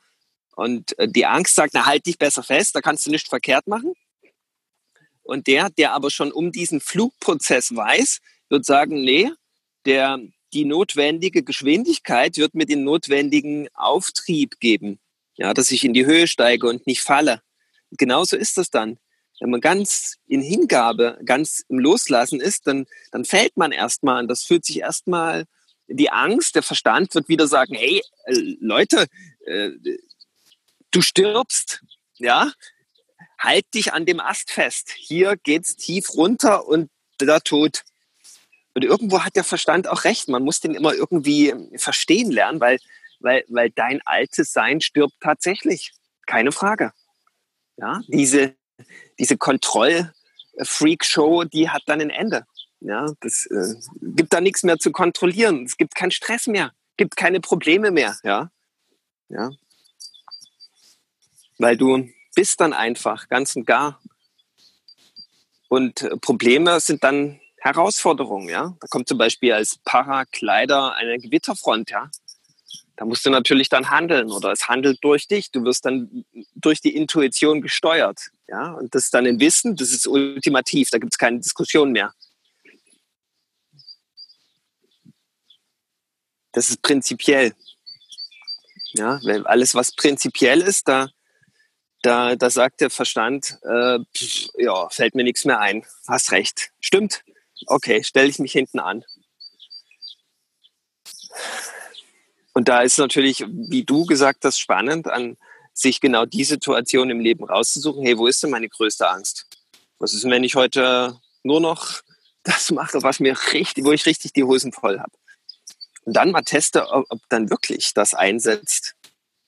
Und 0.56 0.98
äh, 0.98 1.08
die 1.08 1.26
Angst 1.26 1.54
sagt, 1.54 1.74
na 1.74 1.86
halt 1.86 2.06
dich 2.06 2.18
besser 2.18 2.42
fest, 2.42 2.74
da 2.74 2.80
kannst 2.80 3.06
du 3.06 3.10
nichts 3.10 3.28
verkehrt 3.28 3.68
machen. 3.68 3.92
Und 5.22 5.46
der, 5.46 5.70
der 5.70 5.92
aber 5.92 6.10
schon 6.10 6.32
um 6.32 6.50
diesen 6.50 6.80
Flugprozess 6.80 7.76
weiß, 7.76 8.20
wird 8.48 8.64
sagen, 8.64 9.02
nee, 9.02 9.30
der, 9.84 10.18
die 10.52 10.64
notwendige 10.64 11.42
Geschwindigkeit 11.42 12.36
wird 12.36 12.54
mir 12.54 12.66
den 12.66 12.84
notwendigen 12.84 13.68
Auftrieb 13.74 14.60
geben, 14.60 14.98
ja, 15.36 15.54
dass 15.54 15.70
ich 15.70 15.84
in 15.84 15.94
die 15.94 16.06
Höhe 16.06 16.26
steige 16.26 16.68
und 16.68 16.86
nicht 16.86 17.02
falle. 17.02 17.42
Und 17.90 17.98
genauso 17.98 18.36
ist 18.36 18.58
das 18.58 18.70
dann. 18.70 18.98
Wenn 19.40 19.50
man 19.50 19.60
ganz 19.60 20.16
in 20.26 20.40
Hingabe, 20.40 21.18
ganz 21.24 21.64
im 21.68 21.78
Loslassen 21.78 22.40
ist, 22.40 22.66
dann, 22.66 22.86
dann 23.12 23.24
fällt 23.24 23.56
man 23.56 23.70
erstmal 23.70 24.22
und 24.22 24.28
das 24.28 24.42
fühlt 24.42 24.64
sich 24.64 24.80
erstmal 24.80 25.44
die 25.88 26.10
Angst, 26.10 26.54
der 26.54 26.62
Verstand 26.62 27.14
wird 27.14 27.28
wieder 27.28 27.46
sagen, 27.46 27.74
hey, 27.74 28.02
äh, 28.24 28.56
Leute, 28.60 29.06
äh, 29.46 29.70
du 30.90 31.00
stirbst, 31.00 31.82
ja, 32.18 32.52
halt 33.38 33.64
dich 33.74 33.92
an 33.92 34.04
dem 34.04 34.20
Ast 34.20 34.50
fest. 34.50 34.92
Hier 34.96 35.36
geht's 35.36 35.76
tief 35.76 36.14
runter 36.14 36.66
und 36.66 36.90
da 37.18 37.40
tot. 37.40 37.82
Und 38.78 38.84
irgendwo 38.84 39.24
hat 39.24 39.34
der 39.34 39.42
Verstand 39.42 39.88
auch 39.88 40.04
recht. 40.04 40.28
Man 40.28 40.44
muss 40.44 40.60
den 40.60 40.72
immer 40.72 40.94
irgendwie 40.94 41.52
verstehen 41.74 42.30
lernen, 42.30 42.60
weil, 42.60 42.78
weil, 43.18 43.44
weil 43.48 43.70
dein 43.70 44.00
altes 44.06 44.52
Sein 44.52 44.80
stirbt 44.80 45.14
tatsächlich. 45.20 45.90
Keine 46.28 46.52
Frage. 46.52 46.92
Ja, 47.76 48.00
diese, 48.06 48.54
diese 49.18 49.36
Kontroll-Freak-Show, 49.36 51.42
die 51.42 51.70
hat 51.70 51.82
dann 51.86 52.00
ein 52.00 52.10
Ende. 52.10 52.46
Ja, 52.78 53.12
das 53.18 53.46
äh, 53.46 53.74
gibt 54.00 54.32
da 54.32 54.40
nichts 54.40 54.62
mehr 54.62 54.78
zu 54.78 54.92
kontrollieren. 54.92 55.64
Es 55.64 55.76
gibt 55.76 55.96
keinen 55.96 56.12
Stress 56.12 56.46
mehr. 56.46 56.70
gibt 56.96 57.16
keine 57.16 57.40
Probleme 57.40 57.90
mehr, 57.90 58.16
ja. 58.22 58.48
Ja. 59.28 59.50
Weil 61.58 61.76
du 61.76 62.08
bist 62.36 62.60
dann 62.60 62.72
einfach 62.72 63.28
ganz 63.28 63.56
und 63.56 63.66
gar. 63.66 64.00
Und 65.66 66.02
äh, 66.02 66.16
Probleme 66.16 66.78
sind 66.78 67.02
dann 67.02 67.40
Herausforderungen, 67.60 68.48
ja. 68.48 68.76
Da 68.80 68.86
kommt 68.88 69.08
zum 69.08 69.18
Beispiel 69.18 69.52
als 69.52 69.78
Parakleider 69.84 70.94
eine 70.94 71.18
Gewitterfront, 71.18 71.90
ja. 71.90 72.10
Da 72.96 73.04
musst 73.04 73.24
du 73.24 73.30
natürlich 73.30 73.68
dann 73.68 73.90
handeln 73.90 74.32
oder 74.32 74.50
es 74.50 74.68
handelt 74.68 74.98
durch 75.02 75.28
dich. 75.28 75.52
Du 75.52 75.62
wirst 75.62 75.84
dann 75.84 76.24
durch 76.56 76.80
die 76.80 76.96
Intuition 76.96 77.60
gesteuert, 77.60 78.30
ja. 78.48 78.72
Und 78.72 78.94
das 78.94 79.04
ist 79.04 79.14
dann 79.14 79.26
ein 79.26 79.40
Wissen, 79.40 79.76
das 79.76 79.90
ist 79.90 80.06
ultimativ, 80.06 80.90
da 80.90 80.98
gibt 80.98 81.14
es 81.14 81.18
keine 81.18 81.38
Diskussion 81.38 81.92
mehr. 81.92 82.12
Das 86.52 86.70
ist 86.70 86.82
prinzipiell. 86.82 87.54
Ja, 88.94 89.20
alles, 89.44 89.74
was 89.74 89.92
prinzipiell 89.94 90.60
ist, 90.62 90.88
da, 90.88 91.08
da, 92.02 92.36
da 92.36 92.50
sagt 92.50 92.80
der 92.80 92.90
Verstand, 92.90 93.58
äh, 93.62 93.98
pff, 94.16 94.48
ja, 94.56 94.88
fällt 94.88 95.14
mir 95.14 95.24
nichts 95.24 95.44
mehr 95.44 95.60
ein. 95.60 95.84
Hast 96.06 96.32
recht. 96.32 96.72
Stimmt. 96.80 97.22
Okay, 97.66 98.02
stelle 98.02 98.28
ich 98.28 98.38
mich 98.38 98.52
hinten 98.52 98.78
an. 98.78 99.04
Und 102.52 102.68
da 102.68 102.82
ist 102.82 102.98
natürlich, 102.98 103.44
wie 103.46 103.84
du 103.84 104.04
gesagt 104.06 104.44
hast, 104.44 104.58
spannend, 104.58 105.06
an 105.06 105.36
sich 105.72 106.00
genau 106.00 106.26
die 106.26 106.44
Situation 106.44 107.10
im 107.10 107.20
Leben 107.20 107.44
rauszusuchen. 107.44 108.02
Hey, 108.02 108.18
wo 108.18 108.26
ist 108.26 108.42
denn 108.42 108.50
meine 108.50 108.68
größte 108.68 109.08
Angst? 109.08 109.46
Was 109.98 110.12
ist, 110.12 110.24
wenn 110.24 110.44
ich 110.44 110.56
heute 110.56 111.20
nur 111.44 111.60
noch 111.60 112.00
das 112.42 112.70
mache, 112.70 113.02
was 113.02 113.20
mir 113.20 113.36
richtig, 113.52 113.84
wo 113.84 113.92
ich 113.92 114.06
richtig 114.06 114.32
die 114.32 114.44
Hosen 114.44 114.72
voll 114.72 114.98
habe? 114.98 115.12
Und 116.04 116.14
dann 116.14 116.30
mal 116.30 116.42
teste, 116.42 116.88
ob, 116.88 117.04
ob 117.10 117.20
dann 117.28 117.50
wirklich 117.50 117.94
das 117.94 118.14
einsetzt. 118.14 118.94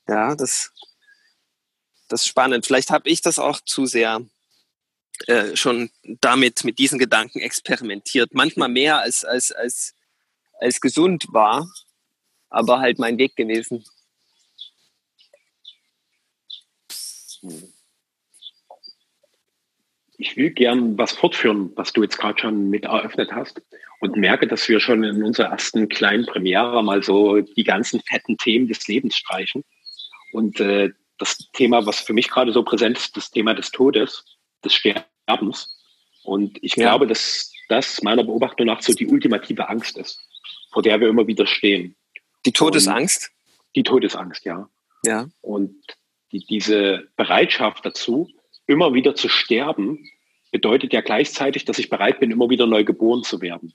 Ja, 0.07 0.35
das, 0.35 0.71
das 2.09 2.23
ist 2.23 2.29
spannend. 2.29 2.67
Vielleicht 2.67 2.91
habe 2.91 3.09
ich 3.09 3.23
das 3.23 3.39
auch 3.39 3.61
zu 3.65 3.87
sehr 3.87 4.21
äh, 5.27 5.57
schon 5.57 5.91
damit, 6.21 6.65
mit 6.65 6.79
diesen 6.79 6.99
Gedanken 6.99 7.41
experimentiert. 7.41 8.35
Manchmal 8.35 8.69
mehr 8.69 9.01
als, 9.01 9.25
als, 9.25 9.53
als, 9.53 9.95
als 10.59 10.81
gesund 10.81 11.27
war, 11.31 11.71
aber 12.49 12.81
halt 12.81 12.99
mein 12.99 13.19
Weg 13.19 13.37
gewesen. 13.37 13.85
Ich 20.19 20.37
will 20.37 20.51
gern 20.51 20.99
was 20.99 21.13
fortführen, 21.13 21.73
was 21.77 21.93
du 21.93 22.03
jetzt 22.03 22.19
gerade 22.19 22.39
schon 22.39 22.69
mit 22.69 22.85
eröffnet 22.85 23.33
hast 23.33 23.63
und 24.01 24.17
merke, 24.17 24.47
dass 24.47 24.69
wir 24.69 24.81
schon 24.81 25.05
in 25.05 25.23
unserer 25.23 25.49
ersten 25.49 25.89
kleinen 25.89 26.27
Premiere 26.27 26.83
mal 26.83 27.03
so 27.03 27.41
die 27.41 27.65
ganzen 27.65 28.01
fetten 28.01 28.37
Themen 28.37 28.69
des 28.69 28.87
Lebens 28.89 29.17
streichen. 29.17 29.65
Und 30.33 30.61
äh, 30.61 30.91
das 31.19 31.51
Thema, 31.53 31.85
was 31.87 32.01
für 32.01 32.13
mich 32.13 32.29
gerade 32.29 32.53
so 32.53 32.63
präsent 32.63 32.99
ist, 32.99 33.17
das 33.17 33.31
Thema 33.31 33.55
des 33.55 33.71
Todes, 33.71 34.25
des 34.65 34.75
Sterbens. 34.75 35.10
Und 36.23 36.59
ich 36.63 36.77
ja. 36.77 36.85
glaube, 36.85 37.07
dass 37.07 37.53
das 37.69 38.03
meiner 38.03 38.25
Beobachtung 38.25 38.67
nach 38.67 38.83
so 38.83 38.93
die 38.93 39.07
ultimative 39.07 39.69
Angst 39.69 39.97
ist, 39.97 40.21
vor 40.73 40.83
der 40.83 41.01
wir 41.01 41.09
immer 41.09 41.27
wieder 41.27 41.47
stehen. 41.47 41.97
Die 42.45 42.53
Todesangst? 42.53 43.31
Und 43.31 43.77
die 43.77 43.83
Todesangst, 43.83 44.45
ja. 44.45 44.69
Ja. 45.05 45.29
Und 45.41 45.75
die, 46.33 46.45
diese 46.45 47.09
Bereitschaft 47.17 47.85
dazu, 47.85 48.29
immer 48.67 48.95
wieder 48.95 49.15
zu 49.15 49.29
sterben, 49.29 50.05
bedeutet 50.51 50.93
ja 50.93 51.01
gleichzeitig, 51.01 51.65
dass 51.65 51.79
ich 51.79 51.91
bereit 51.91 52.21
bin, 52.21 52.31
immer 52.31 52.51
wieder 52.51 52.67
neu 52.67 52.85
geboren 52.85 53.23
zu 53.23 53.41
werden. 53.41 53.73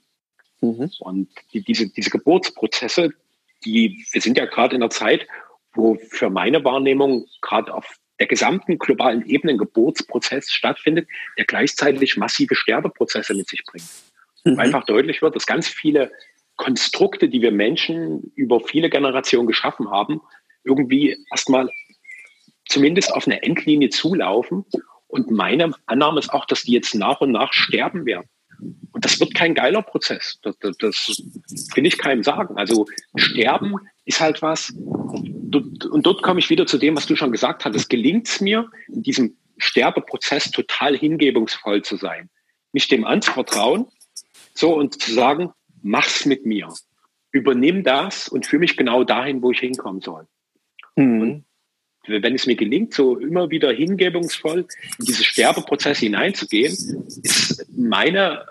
Mhm. 0.60 0.90
Und 1.00 1.28
die, 1.52 1.62
diese, 1.62 1.88
diese 1.88 2.10
Geburtsprozesse, 2.10 3.10
die, 3.64 4.04
wir 4.10 4.20
sind 4.20 4.38
ja 4.38 4.46
gerade 4.46 4.76
in 4.76 4.82
einer 4.82 4.90
Zeit, 4.90 5.26
wo 5.74 5.96
für 6.10 6.30
meine 6.30 6.64
Wahrnehmung 6.64 7.26
gerade 7.40 7.72
auf 7.74 7.98
der 8.18 8.26
gesamten 8.26 8.78
globalen 8.78 9.26
Ebene 9.26 9.52
ein 9.52 9.58
Geburtsprozess 9.58 10.50
stattfindet, 10.50 11.08
der 11.36 11.44
gleichzeitig 11.44 12.16
massive 12.16 12.54
Sterbeprozesse 12.54 13.34
mit 13.34 13.48
sich 13.48 13.64
bringt. 13.64 13.86
Mhm. 14.44 14.58
Einfach 14.58 14.84
deutlich 14.84 15.22
wird, 15.22 15.36
dass 15.36 15.46
ganz 15.46 15.68
viele 15.68 16.10
Konstrukte, 16.56 17.28
die 17.28 17.42
wir 17.42 17.52
Menschen 17.52 18.32
über 18.34 18.60
viele 18.60 18.88
Generationen 18.88 19.46
geschaffen 19.46 19.90
haben, 19.90 20.20
irgendwie 20.64 21.16
erstmal 21.30 21.70
zumindest 22.66 23.12
auf 23.12 23.26
eine 23.26 23.42
Endlinie 23.42 23.90
zulaufen. 23.90 24.64
Und 25.06 25.30
meine 25.30 25.72
Annahme 25.86 26.18
ist 26.18 26.32
auch, 26.32 26.46
dass 26.46 26.62
die 26.62 26.72
jetzt 26.72 26.94
nach 26.94 27.20
und 27.20 27.30
nach 27.30 27.52
sterben 27.52 28.06
werden. 28.06 28.28
Und 28.92 29.04
das 29.04 29.20
wird 29.20 29.34
kein 29.34 29.54
geiler 29.54 29.82
Prozess. 29.82 30.38
Das, 30.42 30.58
das, 30.58 30.76
das 30.78 31.22
will 31.74 31.86
ich 31.86 31.98
keinem 31.98 32.22
sagen. 32.22 32.56
Also 32.56 32.86
Sterben 33.14 33.76
ist 34.06 34.20
halt 34.20 34.40
was. 34.40 34.72
Und 35.58 36.06
dort 36.06 36.22
komme 36.22 36.40
ich 36.40 36.50
wieder 36.50 36.66
zu 36.66 36.78
dem, 36.78 36.96
was 36.96 37.06
du 37.06 37.16
schon 37.16 37.32
gesagt 37.32 37.64
hattest. 37.64 37.88
Gelingt 37.90 38.28
es 38.28 38.40
mir, 38.40 38.70
in 38.88 39.02
diesem 39.02 39.36
Sterbeprozess 39.58 40.50
total 40.50 40.96
hingebungsvoll 40.96 41.82
zu 41.82 41.96
sein, 41.96 42.28
mich 42.72 42.88
dem 42.88 43.04
anzuvertrauen, 43.04 43.86
so 44.54 44.74
und 44.74 45.00
zu 45.00 45.12
sagen, 45.12 45.52
mach's 45.82 46.26
mit 46.26 46.46
mir. 46.46 46.72
Übernimm 47.30 47.84
das 47.84 48.28
und 48.28 48.46
führe 48.46 48.60
mich 48.60 48.76
genau 48.76 49.04
dahin, 49.04 49.42
wo 49.42 49.50
ich 49.50 49.60
hinkommen 49.60 50.00
soll. 50.00 50.26
Mhm. 50.96 51.44
wenn 52.06 52.34
es 52.34 52.46
mir 52.46 52.56
gelingt, 52.56 52.94
so 52.94 53.18
immer 53.18 53.50
wieder 53.50 53.70
hingebungsvoll 53.70 54.66
in 54.98 55.04
diese 55.04 55.24
Sterbeprozesse 55.24 56.06
hineinzugehen, 56.06 56.72
ist 57.22 57.66
meine 57.76 58.46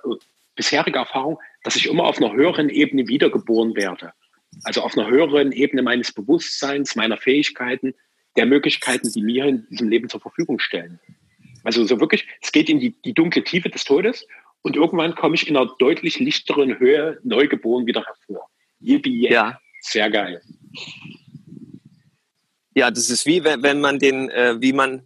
bisherige 0.56 1.00
Erfahrung, 1.00 1.40
dass 1.64 1.76
ich 1.76 1.88
immer 1.88 2.04
auf 2.04 2.18
einer 2.18 2.34
höheren 2.34 2.70
Ebene 2.70 3.08
wiedergeboren 3.08 3.76
werde. 3.76 4.14
Also 4.64 4.82
auf 4.82 4.98
einer 4.98 5.10
höheren 5.10 5.52
Ebene 5.52 5.82
meines 5.82 6.12
Bewusstseins, 6.12 6.96
meiner 6.96 7.18
Fähigkeiten, 7.18 7.94
der 8.36 8.46
Möglichkeiten, 8.46 9.12
die 9.12 9.22
mir 9.22 9.46
in 9.46 9.68
diesem 9.70 9.90
Leben 9.90 10.10
zur 10.10 10.20
Verfügung 10.20 10.60
stellen. 10.60 11.00
Also 11.64 11.86
so 11.86 12.00
wirklich, 12.00 12.28
es 12.42 12.52
geht 12.52 12.70
in 12.70 12.80
die, 12.80 12.92
die 13.02 13.14
dunkle 13.14 13.44
Tiefe 13.44 13.70
des 13.70 13.84
Todes 13.84 14.28
und 14.62 14.76
irgendwann 14.76 15.16
komme 15.16 15.36
ich 15.36 15.48
in 15.48 15.56
einer 15.56 15.72
deutlich 15.80 16.20
lichteren 16.20 16.80
Höhe 16.80 17.20
neugeboren 17.24 17.86
wieder 17.86 18.06
hervor. 18.06 18.50
Yippie, 18.80 19.30
ja. 19.30 19.60
Sehr 19.82 20.10
geil. 20.10 20.42
Ja, 22.76 22.92
das 22.92 23.10
ist 23.10 23.26
wie 23.26 23.44
wenn, 23.44 23.64
wenn 23.64 23.80
man 23.80 24.00
den, 24.00 24.30
äh, 24.30 24.60
wie 24.60 24.74
man, 24.74 25.04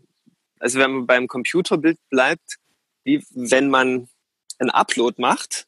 also 0.60 0.80
wenn 0.80 0.92
man 0.92 1.08
beim 1.08 1.28
Computerbild 1.28 1.98
bleibt, 2.10 2.58
wie 3.04 3.24
wenn 3.32 3.70
man 3.70 4.10
ein 4.58 4.70
Upload 4.70 5.22
macht. 5.22 5.66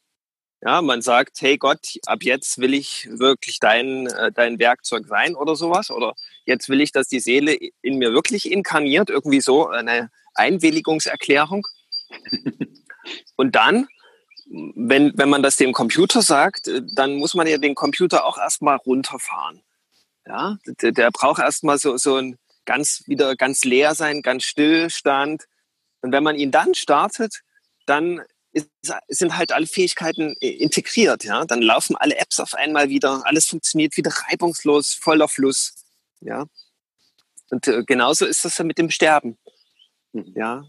Ja, 0.64 0.80
man 0.80 1.02
sagt, 1.02 1.40
hey 1.40 1.58
Gott, 1.58 1.98
ab 2.06 2.22
jetzt 2.22 2.58
will 2.58 2.72
ich 2.72 3.08
wirklich 3.10 3.58
dein, 3.58 4.06
äh, 4.06 4.30
dein 4.30 4.60
Werkzeug 4.60 5.06
sein 5.08 5.34
oder 5.34 5.56
sowas. 5.56 5.90
Oder 5.90 6.14
jetzt 6.44 6.68
will 6.68 6.80
ich, 6.80 6.92
dass 6.92 7.08
die 7.08 7.18
Seele 7.18 7.58
in 7.82 7.98
mir 7.98 8.12
wirklich 8.12 8.50
inkarniert, 8.50 9.10
irgendwie 9.10 9.40
so 9.40 9.68
eine 9.68 10.10
Einwilligungserklärung. 10.34 11.66
Und 13.36 13.56
dann, 13.56 13.88
wenn, 14.76 15.12
wenn 15.16 15.28
man 15.28 15.42
das 15.42 15.56
dem 15.56 15.72
Computer 15.72 16.22
sagt, 16.22 16.68
äh, 16.68 16.82
dann 16.94 17.16
muss 17.16 17.34
man 17.34 17.48
ja 17.48 17.58
den 17.58 17.74
Computer 17.74 18.24
auch 18.24 18.38
erstmal 18.38 18.76
runterfahren. 18.76 19.62
Ja, 20.26 20.58
der, 20.80 20.92
der 20.92 21.10
braucht 21.10 21.42
erstmal 21.42 21.78
so, 21.78 21.96
so 21.96 22.16
ein 22.16 22.38
ganz, 22.66 23.02
wieder 23.06 23.34
ganz 23.34 23.64
leer 23.64 23.96
sein, 23.96 24.22
ganz 24.22 24.44
Stillstand. 24.44 25.46
Und 26.02 26.12
wenn 26.12 26.22
man 26.22 26.36
ihn 26.36 26.52
dann 26.52 26.76
startet, 26.76 27.40
dann 27.86 28.22
ist, 28.52 28.68
sind 29.08 29.36
halt 29.36 29.52
alle 29.52 29.66
Fähigkeiten 29.66 30.34
äh, 30.40 30.48
integriert. 30.48 31.24
Ja, 31.24 31.44
dann 31.44 31.62
laufen 31.62 31.96
alle 31.96 32.16
Apps 32.16 32.40
auf 32.40 32.54
einmal 32.54 32.88
wieder, 32.88 33.22
alles 33.24 33.46
funktioniert 33.48 33.96
wieder 33.96 34.12
reibungslos, 34.28 34.94
voller 34.94 35.28
Fluss. 35.28 35.74
Ja, 36.20 36.46
und 37.50 37.68
äh, 37.68 37.84
genauso 37.84 38.26
ist 38.26 38.44
das 38.44 38.58
ja 38.58 38.64
mit 38.64 38.78
dem 38.78 38.90
Sterben. 38.90 39.38
Mhm. 40.12 40.32
Ja, 40.34 40.64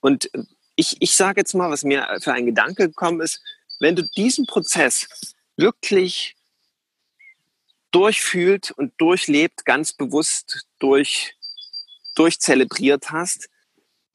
und 0.00 0.30
ich, 0.76 0.96
ich 1.00 1.16
sage 1.16 1.40
jetzt 1.40 1.54
mal, 1.54 1.70
was 1.70 1.82
mir 1.82 2.18
für 2.22 2.32
ein 2.32 2.46
Gedanke 2.46 2.88
gekommen 2.88 3.20
ist, 3.20 3.40
wenn 3.80 3.96
du 3.96 4.02
diesen 4.16 4.46
Prozess 4.46 5.08
wirklich 5.56 6.36
durchfühlt 7.90 8.70
und 8.72 8.92
durchlebt, 8.98 9.64
ganz 9.64 9.92
bewusst 9.92 10.66
durch, 10.78 11.34
durchzelebriert 12.14 13.10
hast, 13.10 13.48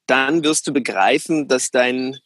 dann 0.06 0.44
wirst 0.44 0.66
du 0.66 0.72
begreifen, 0.72 1.48
dass 1.48 1.70
dein, 1.70 2.16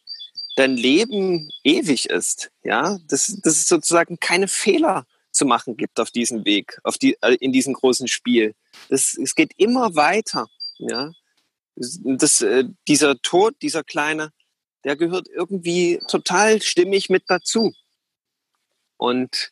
dein 0.59 0.75
Leben 0.75 1.49
ewig 1.63 2.09
ist. 2.09 2.51
Ja, 2.63 2.97
dass, 3.07 3.27
dass 3.41 3.53
es 3.53 3.67
sozusagen 3.67 4.19
keine 4.19 4.47
Fehler 4.47 5.05
zu 5.31 5.45
machen 5.45 5.77
gibt 5.77 5.99
auf 5.99 6.11
diesem 6.11 6.45
Weg, 6.45 6.79
auf 6.83 6.97
die, 6.97 7.17
äh, 7.21 7.35
in 7.39 7.51
diesem 7.51 7.73
großen 7.73 8.07
Spiel. 8.07 8.53
Das, 8.89 9.17
es 9.17 9.35
geht 9.35 9.53
immer 9.57 9.95
weiter. 9.95 10.47
Ja, 10.77 11.11
das, 11.75 12.41
äh, 12.41 12.65
dieser 12.87 13.21
Tod, 13.21 13.55
dieser 13.61 13.83
kleine, 13.83 14.31
der 14.83 14.95
gehört 14.95 15.27
irgendwie 15.29 15.99
total 16.07 16.61
stimmig 16.61 17.09
mit 17.09 17.23
dazu. 17.27 17.73
Und 18.97 19.51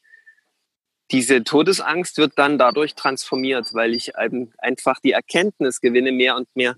diese 1.12 1.44
Todesangst 1.44 2.18
wird 2.18 2.34
dann 2.36 2.58
dadurch 2.58 2.96
transformiert, 2.96 3.74
weil 3.74 3.94
ich 3.94 4.18
einfach 4.18 5.00
die 5.00 5.12
Erkenntnis 5.12 5.80
gewinne 5.80 6.12
mehr 6.12 6.36
und 6.36 6.54
mehr, 6.54 6.76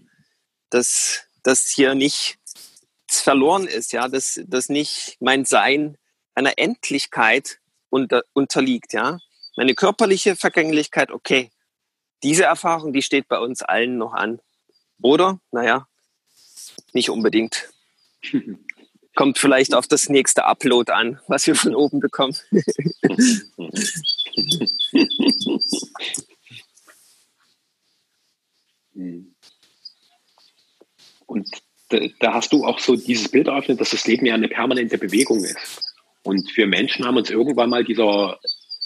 dass 0.70 1.26
das 1.42 1.68
hier 1.68 1.96
nicht 1.96 2.39
verloren 3.30 3.68
ist, 3.68 3.94
ja, 3.94 4.08
dass, 4.08 4.42
dass 4.48 4.70
nicht 4.70 5.18
mein 5.20 5.46
Sein 5.46 6.00
einer 6.34 6.58
Endlichkeit 6.58 7.60
unter, 7.92 8.24
unterliegt, 8.34 8.92
ja. 8.94 9.20
Meine 9.56 9.76
körperliche 9.76 10.36
Vergänglichkeit, 10.36 11.12
okay. 11.12 11.52
Diese 12.24 12.46
Erfahrung, 12.46 12.92
die 12.92 13.04
steht 13.04 13.28
bei 13.28 13.38
uns 13.38 13.62
allen 13.62 14.00
noch 14.00 14.14
an. 14.14 14.40
Oder? 15.00 15.40
Naja, 15.52 15.88
nicht 16.94 17.12
unbedingt. 17.12 17.70
Kommt 19.16 19.38
vielleicht 19.38 19.76
auf 19.76 19.86
das 19.86 20.10
nächste 20.10 20.46
Upload 20.46 20.92
an, 20.92 21.20
was 21.28 21.46
wir 21.46 21.54
von 21.54 21.76
oben 21.76 22.00
bekommen. 22.00 22.36
Und 31.28 31.69
da 32.20 32.34
hast 32.34 32.54
du 32.54 32.66
auch 32.66 32.80
so 32.80 32.96
dieses 32.96 33.30
Bild 33.30 33.48
eröffnet, 33.48 33.82
dass 33.82 33.92
das 33.92 34.06
Leben 34.08 34.26
ja 34.26 34.36
eine 34.36 34.48
permanente 34.48 34.98
Bewegung 34.98 35.44
ist. 35.44 35.82
Und 36.24 36.56
wir 36.56 36.68
Menschen 36.68 37.06
haben 37.06 37.18
uns 37.18 37.30
irgendwann 37.30 37.70
mal 37.70 37.84
dieser 37.84 38.40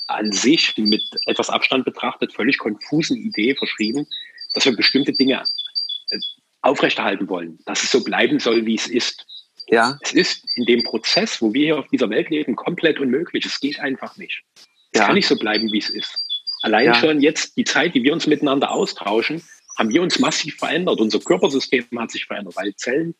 an 0.08 0.32
sich 0.32 0.74
mit 0.78 1.04
etwas 1.26 1.50
Abstand 1.50 1.86
betrachtet 1.86 2.34
völlig 2.34 2.58
konfusen 2.58 3.18
Idee 3.18 3.56
verschrieben, 3.56 4.06
dass 4.54 4.66
wir 4.66 4.76
bestimmte 4.76 5.14
Dinge 5.14 5.44
äh, 6.10 6.20
aufrechterhalten 6.62 7.28
wollen, 7.30 7.60
dass 7.66 7.84
es 7.84 7.92
so 7.92 8.04
bleiben 8.04 8.40
soll, 8.40 8.66
wie 8.66 8.76
es 8.76 8.88
ist. 8.88 9.26
Ja. 9.68 9.98
Es 10.02 10.14
ist 10.14 10.58
in 10.58 10.66
dem 10.66 10.84
Prozess, 10.84 11.42
wo 11.42 11.54
wir 11.54 11.66
hier 11.66 11.80
auf 11.80 11.88
dieser 11.88 12.10
Welt 12.10 12.30
leben, 12.30 12.56
komplett 12.56 13.00
unmöglich. 13.00 13.46
Es 13.46 13.60
geht 13.60 13.80
einfach 13.80 14.18
nicht. 14.18 14.44
Es 14.92 15.00
ja. 15.00 15.06
kann 15.06 15.16
nicht 15.16 15.28
so 15.28 15.38
bleiben, 15.38 15.72
wie 15.72 15.80
es 15.80 15.90
ist. 15.90 16.20
Allein 16.62 16.88
ja. 16.88 16.96
schon 16.96 17.22
jetzt 17.22 17.58
die 17.58 17.64
Zeit, 17.64 17.96
die 17.96 18.04
wir 18.04 18.14
uns 18.14 18.28
miteinander 18.28 18.72
austauschen, 18.72 19.42
haben 19.78 19.90
wir 19.90 20.02
uns 20.02 20.20
massiv 20.20 20.56
verändert. 20.58 21.00
Unser 21.00 21.20
Körpersystem 21.20 21.86
hat 21.98 22.12
sich 22.12 22.26
verändert, 22.26 22.56
weil 22.56 22.76
Zellen 22.76 23.16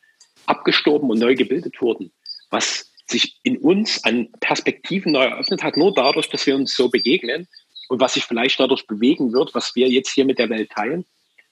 abgestorben 0.46 1.10
und 1.10 1.20
neu 1.20 1.36
gebildet 1.36 1.82
wurden. 1.82 2.12
Was 2.50 2.92
sich 3.08 3.40
in 3.44 3.58
uns 3.58 4.04
an 4.04 4.32
Perspektiven 4.40 5.12
neu 5.12 5.26
eröffnet 5.26 5.64
hat, 5.64 5.78
nur 5.78 5.94
dadurch, 5.94 6.30
dass 6.30 6.46
wir 6.46 6.56
uns 6.56 6.76
so 6.76 6.90
begegnen 6.90 7.48
und 7.90 8.00
was 8.00 8.14
sich 8.14 8.26
vielleicht 8.26 8.60
dadurch 8.60 8.88
bewegen 8.88 9.34
wird, 9.34 9.54
was 9.54 9.76
wir 9.76 9.90
jetzt 9.90 10.12
hier 10.12 10.26
mit 10.26 10.40
der 10.40 10.50
Welt 10.50 10.72
teilen. 10.72 11.06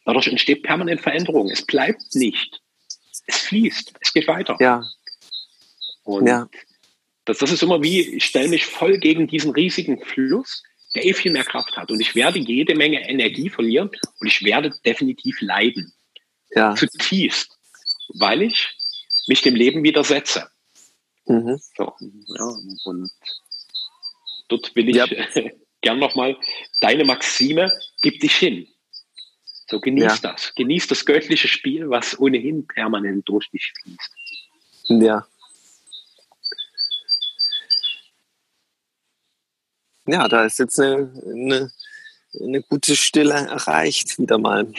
Dadurch 0.06 0.28
entsteht 0.28 0.64
permanent 0.64 1.02
Veränderung. 1.02 1.50
Es 1.50 1.66
bleibt 1.66 2.16
nicht. 2.16 2.62
Es 3.28 3.38
fließt. 3.38 3.94
Es 4.00 4.14
geht 4.14 4.28
weiter. 4.28 4.58
Ja. 4.60 4.84
Und 6.04 6.28
ja. 6.28 6.48
Das, 7.26 7.38
das 7.38 7.52
ist 7.52 7.62
immer 7.62 7.84
wie, 7.84 8.02
ich 8.02 8.26
stelle 8.26 8.48
mich 8.48 8.66
voll 8.66 8.98
gegen 8.98 9.28
diesen 9.28 9.52
riesigen 9.52 10.04
Fluss, 10.04 10.64
der 10.96 11.06
eh 11.06 11.14
viel 11.14 11.32
mehr 11.32 11.44
Kraft 11.44 11.76
hat. 11.78 11.92
Und 11.92 12.00
ich 12.00 12.16
werde 12.16 12.40
jede 12.40 12.76
Menge 12.76 13.08
Energie 13.08 13.50
verlieren 13.50 13.90
und 14.20 14.28
ich 14.28 14.44
werde 14.44 14.72
definitiv 14.86 15.42
leiden. 15.42 15.94
Ja. 16.54 16.76
Zutiefst. 16.76 17.58
Weil 18.16 18.42
ich 18.42 18.70
mich 19.28 19.42
dem 19.42 19.56
Leben 19.56 19.84
widersetze. 19.84 20.50
Mhm. 21.26 21.60
So, 21.78 21.94
ja, 22.00 22.56
und 22.86 23.10
dort 24.50 24.76
will 24.76 24.90
ich 24.90 24.96
ja. 24.96 25.08
gern 25.82 26.00
nochmal 26.00 26.38
deine 26.82 27.06
Maxime, 27.06 27.72
gib 28.02 28.20
dich 28.20 28.36
hin. 28.36 28.68
So 29.70 29.80
genieß 29.80 30.22
ja. 30.22 30.32
das. 30.32 30.54
Genieß 30.56 30.88
das 30.88 31.06
göttliche 31.06 31.48
Spiel, 31.48 31.90
was 31.90 32.20
ohnehin 32.20 32.68
permanent 32.68 33.28
durch 33.30 33.50
dich 33.52 33.72
fließt. 33.82 34.16
Ja. 35.02 35.26
Ja, 40.08 40.28
da 40.28 40.46
ist 40.46 40.60
jetzt 40.60 40.80
eine, 40.80 41.12
eine, 41.26 41.72
eine 42.40 42.62
gute 42.64 42.96
Stille 42.96 43.34
erreicht, 43.34 44.18
wieder 44.20 44.38
mal. 44.38 44.72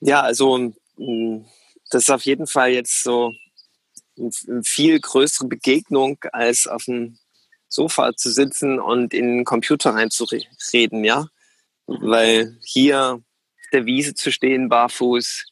Ja, 0.00 0.20
also 0.22 0.72
das 1.90 2.02
ist 2.02 2.10
auf 2.10 2.24
jeden 2.26 2.46
Fall 2.46 2.70
jetzt 2.72 3.02
so 3.02 3.32
eine 4.18 4.62
viel 4.62 5.00
größere 5.00 5.48
Begegnung, 5.48 6.18
als 6.32 6.66
auf 6.66 6.84
dem 6.84 7.18
Sofa 7.74 8.14
zu 8.14 8.30
sitzen 8.30 8.78
und 8.78 9.12
in 9.12 9.38
den 9.38 9.44
Computer 9.44 9.90
reinzureden, 9.90 11.04
ja. 11.04 11.28
Weil 11.86 12.56
hier 12.64 13.14
auf 13.14 13.70
der 13.72 13.84
Wiese 13.84 14.14
zu 14.14 14.30
stehen, 14.30 14.68
barfuß, 14.68 15.44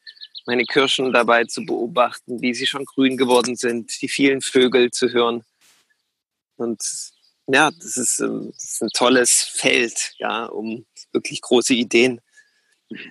meine 0.47 0.65
Kirschen 0.65 1.13
dabei 1.13 1.45
zu 1.45 1.65
beobachten, 1.67 2.41
wie 2.41 2.55
sie 2.55 2.67
schon 2.67 2.85
grün 2.85 3.17
geworden 3.17 3.57
sind, 3.57 4.01
die 4.01 4.09
vielen 4.09 4.41
Vögel 4.41 4.91
zu 4.91 5.11
hören. 5.11 5.45
Und 6.57 6.83
ja, 7.49 7.71
das 7.71 7.97
ist, 7.97 8.21
ähm, 8.21 8.51
das 8.53 8.65
ist 8.65 8.83
ein 8.83 8.91
tolles 8.95 9.43
Feld, 9.43 10.15
ja, 10.19 10.47
um 10.47 10.87
wirklich 11.13 11.41
große 11.41 11.75
Ideen 11.75 12.21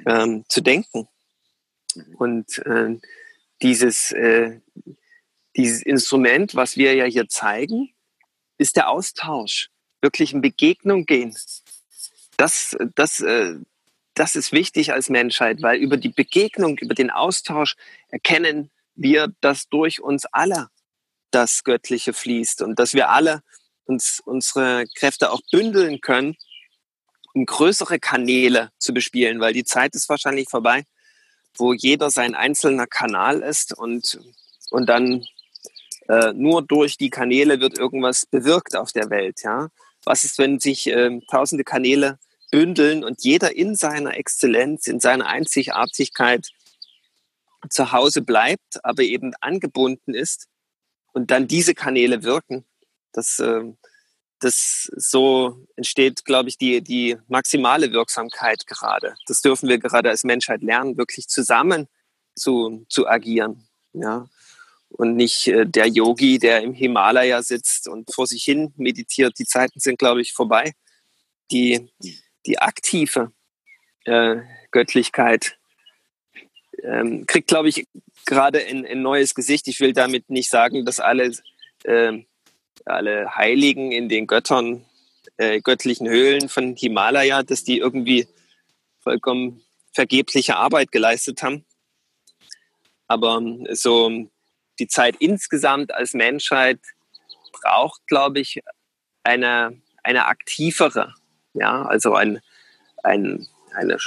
ähm, 0.07 0.45
zu 0.47 0.61
denken. 0.61 1.07
Und 2.17 2.59
äh, 2.59 2.97
dieses, 3.61 4.11
äh, 4.13 4.59
dieses 5.55 5.81
Instrument, 5.81 6.55
was 6.55 6.77
wir 6.77 6.93
ja 6.95 7.05
hier 7.05 7.27
zeigen, 7.27 7.93
ist 8.61 8.75
der 8.75 8.89
Austausch. 8.89 9.69
Wirklich 10.01 10.33
in 10.33 10.41
Begegnung 10.41 11.05
gehen. 11.05 11.35
Das, 12.37 12.75
das, 12.95 13.19
äh, 13.19 13.55
das 14.13 14.35
ist 14.35 14.51
wichtig 14.51 14.93
als 14.93 15.09
Menschheit, 15.09 15.61
weil 15.61 15.79
über 15.79 15.97
die 15.97 16.09
Begegnung, 16.09 16.77
über 16.77 16.95
den 16.95 17.11
Austausch 17.11 17.75
erkennen 18.09 18.71
wir, 18.95 19.33
dass 19.41 19.67
durch 19.69 20.01
uns 20.01 20.25
alle 20.25 20.69
das 21.31 21.63
Göttliche 21.63 22.13
fließt 22.13 22.61
und 22.61 22.77
dass 22.77 22.93
wir 22.93 23.09
alle 23.09 23.41
uns 23.85 24.21
unsere 24.23 24.85
Kräfte 24.95 25.31
auch 25.31 25.41
bündeln 25.51 26.01
können, 26.01 26.35
um 27.33 27.45
größere 27.45 27.99
Kanäle 27.99 28.71
zu 28.77 28.93
bespielen, 28.93 29.39
weil 29.39 29.53
die 29.53 29.63
Zeit 29.63 29.95
ist 29.95 30.09
wahrscheinlich 30.09 30.49
vorbei, 30.49 30.83
wo 31.57 31.73
jeder 31.73 32.09
sein 32.09 32.35
einzelner 32.35 32.87
Kanal 32.87 33.41
ist 33.41 33.77
und, 33.77 34.19
und 34.69 34.87
dann 34.87 35.25
äh, 36.11 36.33
nur 36.33 36.61
durch 36.61 36.97
die 36.97 37.09
Kanäle 37.09 37.61
wird 37.61 37.77
irgendwas 37.77 38.25
bewirkt 38.25 38.75
auf 38.75 38.91
der 38.91 39.09
Welt. 39.09 39.43
Ja? 39.43 39.69
Was 40.03 40.25
ist, 40.25 40.37
wenn 40.39 40.59
sich 40.59 40.87
äh, 40.87 41.21
tausende 41.29 41.63
Kanäle 41.63 42.19
bündeln 42.51 43.05
und 43.05 43.23
jeder 43.23 43.55
in 43.55 43.75
seiner 43.75 44.17
Exzellenz, 44.17 44.87
in 44.87 44.99
seiner 44.99 45.27
Einzigartigkeit 45.27 46.49
zu 47.69 47.93
Hause 47.93 48.23
bleibt, 48.23 48.83
aber 48.83 49.03
eben 49.03 49.33
angebunden 49.39 50.13
ist 50.13 50.47
und 51.13 51.31
dann 51.31 51.47
diese 51.47 51.75
Kanäle 51.75 52.23
wirken? 52.23 52.65
Das, 53.13 53.39
äh, 53.39 53.63
das 54.39 54.91
so 54.93 55.65
entsteht, 55.77 56.25
glaube 56.25 56.49
ich, 56.49 56.57
die, 56.57 56.81
die 56.81 57.15
maximale 57.29 57.93
Wirksamkeit 57.93 58.67
gerade. 58.67 59.15
Das 59.27 59.41
dürfen 59.41 59.69
wir 59.69 59.77
gerade 59.77 60.09
als 60.09 60.25
Menschheit 60.25 60.61
lernen, 60.61 60.97
wirklich 60.97 61.29
zusammen 61.29 61.87
zu, 62.35 62.85
zu 62.89 63.07
agieren. 63.07 63.65
Ja. 63.93 64.27
Und 64.91 65.15
nicht 65.15 65.47
äh, 65.47 65.65
der 65.65 65.87
Yogi, 65.87 66.37
der 66.37 66.61
im 66.61 66.73
Himalaya 66.73 67.41
sitzt 67.41 67.87
und 67.87 68.13
vor 68.13 68.27
sich 68.27 68.43
hin 68.43 68.73
meditiert. 68.77 69.39
Die 69.39 69.45
Zeiten 69.45 69.79
sind, 69.79 69.97
glaube 69.97 70.21
ich, 70.21 70.33
vorbei. 70.33 70.73
Die, 71.51 71.89
die 72.45 72.59
aktive 72.59 73.31
äh, 74.05 74.37
Göttlichkeit 74.71 75.57
ähm, 76.83 77.25
kriegt, 77.25 77.47
glaube 77.47 77.69
ich, 77.69 77.87
gerade 78.25 78.65
ein, 78.65 78.85
ein 78.85 79.01
neues 79.01 79.35
Gesicht. 79.35 79.67
Ich 79.67 79.79
will 79.79 79.93
damit 79.93 80.29
nicht 80.29 80.49
sagen, 80.49 80.85
dass 80.85 80.99
alle 80.99 81.31
äh, 81.83 82.23
alle 82.85 83.35
Heiligen 83.35 83.91
in 83.91 84.09
den 84.09 84.27
Göttern, 84.27 84.85
äh, 85.37 85.61
göttlichen 85.61 86.07
Höhlen 86.07 86.49
von 86.49 86.75
Himalaya, 86.75 87.43
dass 87.43 87.63
die 87.63 87.77
irgendwie 87.77 88.27
vollkommen 88.99 89.61
vergebliche 89.93 90.55
Arbeit 90.55 90.91
geleistet 90.91 91.43
haben. 91.43 91.65
Aber 93.07 93.41
so 93.71 94.29
die 94.81 94.87
Zeit 94.87 95.15
insgesamt 95.19 95.93
als 95.93 96.13
Menschheit 96.13 96.79
braucht, 97.61 98.05
glaube 98.07 98.39
ich, 98.39 98.61
eine, 99.23 99.79
eine 100.01 100.25
aktivere, 100.25 101.13
ja, 101.53 101.83
also 101.83 102.15
ein, 102.15 102.41
ein, 103.03 103.47
eine, 103.75 103.97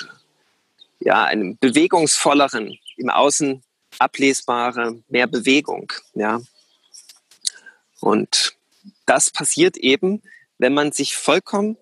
ja, 0.99 1.25
einen 1.25 1.57
bewegungsvolleren, 1.59 2.77
im 2.97 3.09
Außen 3.09 3.63
ablesbare, 4.01 5.01
mehr 5.09 5.29
Bewegung, 5.29 5.93
ja. 6.15 6.41
Und 8.01 8.57
das 9.07 9.31
passiert 9.31 9.77
eben, 9.77 10.23
wenn 10.59 10.75
man 10.75 10.91
sich 10.91 11.17
vollkommen 11.17 11.77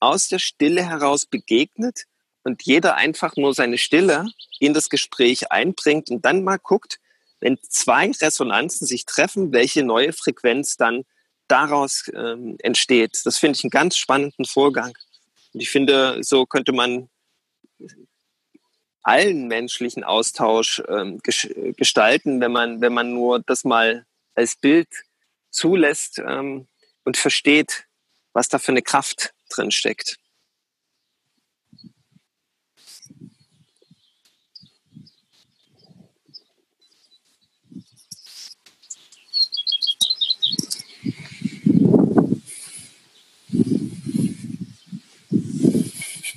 aus 0.00 0.28
der 0.28 0.38
Stille 0.38 0.82
heraus 0.82 1.26
begegnet 1.26 2.04
und 2.42 2.62
jeder 2.62 2.96
einfach 2.96 3.36
nur 3.36 3.52
seine 3.52 3.76
Stille 3.76 4.26
in 4.58 4.72
das 4.72 4.88
Gespräch 4.88 5.52
einbringt 5.52 6.10
und 6.10 6.24
dann 6.24 6.42
mal 6.42 6.58
guckt, 6.58 6.99
wenn 7.40 7.58
zwei 7.62 8.10
Resonanzen 8.10 8.86
sich 8.86 9.06
treffen, 9.06 9.52
welche 9.52 9.82
neue 9.82 10.12
Frequenz 10.12 10.76
dann 10.76 11.04
daraus 11.48 12.10
ähm, 12.14 12.56
entsteht. 12.60 13.20
Das 13.24 13.38
finde 13.38 13.56
ich 13.56 13.64
einen 13.64 13.70
ganz 13.70 13.96
spannenden 13.96 14.44
Vorgang. 14.44 14.92
Und 15.52 15.60
ich 15.60 15.70
finde, 15.70 16.22
so 16.22 16.46
könnte 16.46 16.72
man 16.72 17.08
allen 19.02 19.48
menschlichen 19.48 20.04
Austausch 20.04 20.82
ähm, 20.88 21.20
gestalten, 21.76 22.40
wenn 22.40 22.52
man, 22.52 22.80
wenn 22.80 22.92
man 22.92 23.12
nur 23.12 23.40
das 23.40 23.64
mal 23.64 24.06
als 24.34 24.56
Bild 24.56 24.88
zulässt 25.50 26.18
ähm, 26.18 26.68
und 27.04 27.16
versteht, 27.16 27.86
was 28.32 28.48
da 28.48 28.58
für 28.58 28.72
eine 28.72 28.82
Kraft 28.82 29.32
drin 29.48 29.70
steckt. 29.70 30.19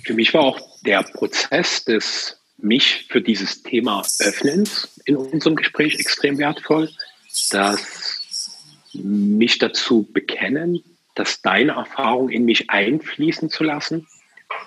Für 0.04 0.14
mich 0.14 0.34
war 0.34 0.42
auch 0.42 0.60
der 0.82 1.04
Prozess 1.04 1.86
des 1.86 2.40
mich 2.58 3.08
für 3.10 3.22
dieses 3.22 3.64
Thema 3.64 4.04
Öffnens 4.20 5.02
in 5.06 5.16
unserem 5.16 5.56
Gespräch 5.56 6.00
extrem 6.00 6.38
wertvoll, 6.38 6.90
dass 7.52 8.60
mich 8.94 9.58
dazu 9.60 10.08
bekennen, 10.12 10.84
dass 11.16 11.42
deine 11.42 11.74
Erfahrung 11.74 12.30
in 12.30 12.46
mich 12.46 12.70
einfließen 12.70 13.50
zu 13.50 13.64
lassen, 13.64 14.08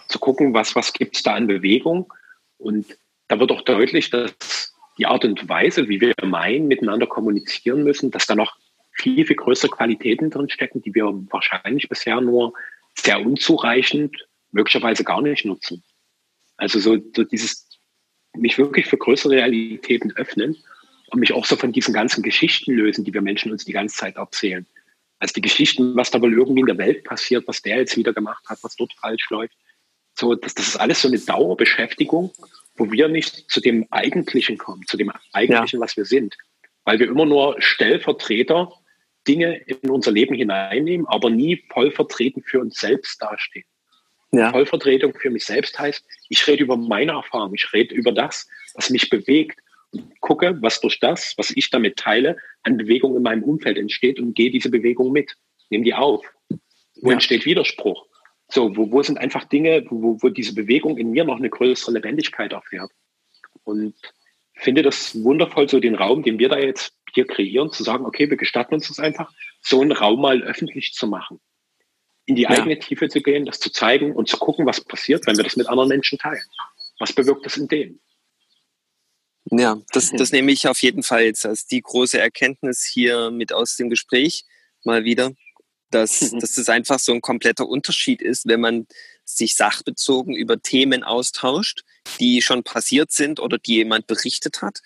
zu 0.09 0.19
gucken, 0.19 0.55
was, 0.55 0.75
was 0.75 0.93
gibt 0.93 1.17
es 1.17 1.23
da 1.23 1.35
an 1.35 1.47
Bewegung. 1.47 2.13
Und 2.59 2.97
da 3.29 3.39
wird 3.41 3.51
auch 3.51 3.63
deutlich, 3.63 4.11
dass 4.11 4.75
die 4.99 5.07
Art 5.07 5.25
und 5.25 5.49
Weise, 5.49 5.89
wie 5.89 6.01
wir 6.01 6.15
meinen, 6.23 6.69
miteinander 6.69 7.07
kommunizieren 7.07 7.83
müssen, 7.83 8.11
dass 8.11 8.27
da 8.27 8.35
noch 8.35 8.57
viel, 8.93 9.27
viel 9.27 9.37
größere 9.37 9.71
Qualitäten 9.71 10.31
drin 10.31 10.49
stecken, 10.49 10.83
die 10.83 10.95
wir 10.95 11.05
wahrscheinlich 11.31 11.89
bisher 11.89 12.21
nur 12.21 12.55
sehr 12.95 13.21
unzureichend, 13.21 14.27
möglicherweise 14.57 15.05
gar 15.05 15.23
nicht 15.23 15.45
nutzen. 15.45 15.85
Also 16.57 16.81
so, 16.81 16.97
so 17.15 17.25
dieses 17.25 17.69
mich 18.35 18.59
wirklich 18.59 18.87
für 18.87 18.97
größere 18.97 19.35
Realitäten 19.35 20.13
öffnen 20.17 20.57
und 21.09 21.21
mich 21.21 21.33
auch 21.33 21.45
so 21.45 21.57
von 21.57 21.73
diesen 21.73 21.95
ganzen 21.95 22.23
Geschichten 22.23 22.73
lösen, 22.73 23.05
die 23.05 23.13
wir 23.13 23.21
Menschen 23.21 23.53
uns 23.53 23.65
die 23.65 23.73
ganze 23.73 23.97
Zeit 23.97 24.17
erzählen. 24.17 24.67
Also 25.19 25.35
die 25.35 25.43
Geschichten, 25.43 25.95
was 25.95 26.11
da 26.11 26.21
wohl 26.21 26.33
irgendwie 26.33 26.61
in 26.61 26.67
der 26.67 26.79
Welt 26.79 27.05
passiert, 27.05 27.47
was 27.47 27.63
der 27.63 27.77
jetzt 27.79 27.97
wieder 27.97 28.13
gemacht 28.13 28.45
hat, 28.49 28.59
was 28.63 28.77
dort 28.77 28.93
falsch 28.95 29.29
läuft. 29.31 29.57
So, 30.19 30.35
das, 30.35 30.55
das 30.55 30.69
ist 30.69 30.77
alles 30.77 31.03
so 31.03 31.09
eine 31.09 31.19
Dauerbeschäftigung, 31.19 32.33
wo 32.77 32.91
wir 32.91 33.09
nicht 33.09 33.51
zu 33.51 33.61
dem 33.61 33.87
Eigentlichen 33.91 34.59
kommen, 34.59 34.87
zu 34.87 34.97
dem 34.97 35.13
Eigentlichen, 35.33 35.79
ja. 35.79 35.85
was 35.85 35.97
wir 35.97 36.07
sind. 36.07 36.37
Weil 36.85 36.99
wir 36.99 37.09
immer 37.09 37.27
nur 37.27 37.61
Stellvertreter 37.61 38.73
Dinge 39.29 39.57
in 39.57 39.91
unser 39.91 40.13
Leben 40.13 40.35
hineinnehmen, 40.35 41.07
aber 41.07 41.31
nie 41.31 41.63
voll 41.73 41.91
vertreten 41.91 42.43
für 42.43 42.61
uns 42.61 42.79
selbst 42.79 43.21
dastehen. 43.21 43.65
Ja. 44.33 44.51
Vollvertretung 44.51 45.15
für 45.15 45.31
mich 45.31 45.45
selbst 45.45 45.79
heißt, 45.79 46.05
ich 46.29 46.47
rede 46.47 46.65
über 46.65 46.77
meine 46.77 47.13
Erfahrung, 47.13 47.55
ich 47.55 47.73
rede 47.73 47.95
über 47.95 48.13
das, 48.13 48.49
was 48.75 48.91
mich 48.91 49.09
bewegt 49.09 49.61
und 49.93 50.21
gucke, 50.21 50.57
was 50.61 50.81
durch 50.81 50.99
das, 50.99 51.35
was 51.37 51.51
ich 51.51 51.71
damit 51.71 51.97
teile, 51.97 52.37
an 52.63 52.77
Bewegung 52.77 53.17
in 53.17 53.23
meinem 53.23 53.45
Umfeld 53.45 53.79
entsteht 53.79 54.19
und 54.19 54.35
gehe 54.35 54.51
diese 54.51 54.71
Bewegung 54.71 55.13
mit, 55.13 55.37
nehme 55.71 55.85
die 55.85 55.95
auf. 55.95 56.27
Wo 57.01 57.09
ja. 57.09 57.13
entsteht 57.13 57.47
Widerspruch? 57.47 58.07
So, 58.49 58.77
wo, 58.77 58.91
wo 58.91 59.03
sind 59.03 59.19
einfach 59.19 59.45
Dinge, 59.45 59.85
wo, 59.89 60.19
wo 60.21 60.29
diese 60.29 60.55
Bewegung 60.55 60.99
in 60.99 61.11
mir 61.11 61.25
noch 61.25 61.37
eine 61.37 61.51
größere 61.51 61.93
Lebendigkeit 61.93 62.53
erfährt? 62.53 62.91
Und 63.65 63.95
finde 64.55 64.83
das 64.83 65.23
wundervoll, 65.23 65.69
so 65.69 65.81
den 65.81 65.95
Raum, 65.95 66.23
den 66.23 66.39
wir 66.39 66.49
da 66.49 66.59
jetzt 66.59 66.95
hier 67.13 67.27
kreieren, 67.27 67.71
zu 67.71 67.83
sagen, 67.83 68.07
okay, 68.07 68.29
wir 68.31 68.37
gestatten 68.37 68.75
uns 68.75 68.89
das 68.89 68.99
einfach, 68.99 69.33
so 69.61 69.81
einen 69.81 69.93
Raum 69.93 70.21
mal 70.21 70.43
öffentlich 70.43 70.93
zu 70.93 71.07
machen 71.07 71.41
in 72.27 72.35
die 72.35 72.49
eigene 72.49 72.75
ja. 72.75 72.81
Tiefe 72.81 73.09
zu 73.09 73.23
gehen, 73.23 73.47
das 73.47 73.61
zu 73.61 73.71
zeigen 73.71 74.15
und 74.15 74.29
zu 74.29 74.37
gucken, 74.37 74.67
was 74.67 74.81
passiert, 74.81 75.27
wenn 75.27 75.37
wir 75.37 75.45
das 75.45 75.57
mit 75.57 75.69
anderen 75.69 75.89
Menschen 75.89 76.19
teilen. 76.19 76.45
Was 76.99 77.13
bewirkt 77.13 77.47
das 77.47 77.57
in 77.57 77.69
denen? 77.69 78.01
Ja, 79.51 79.81
das, 79.93 80.11
das 80.11 80.33
nehme 80.33 80.51
ich 80.51 80.67
auf 80.67 80.83
jeden 80.83 81.05
Fall 81.05 81.23
jetzt 81.23 81.47
als 81.47 81.67
die 81.67 81.81
große 81.81 82.19
Erkenntnis 82.19 82.85
hier 82.85 83.31
mit 83.31 83.53
aus 83.53 83.77
dem 83.77 83.89
Gespräch 83.89 84.45
mal 84.83 85.05
wieder, 85.05 85.33
dass, 85.91 86.33
mhm. 86.33 86.41
dass 86.41 86.57
das 86.57 86.69
einfach 86.69 86.99
so 86.99 87.13
ein 87.13 87.21
kompletter 87.21 87.69
Unterschied 87.69 88.21
ist, 88.23 88.49
wenn 88.49 88.61
man 88.61 88.87
sich 89.25 89.55
sachbezogen 89.55 90.35
über 90.35 90.61
Themen 90.61 91.05
austauscht, 91.05 91.85
die 92.19 92.43
schon 92.43 92.65
passiert 92.65 93.13
sind 93.13 93.39
oder 93.39 93.59
die 93.59 93.77
jemand 93.77 94.09
berichtet 94.09 94.63
hat. 94.63 94.81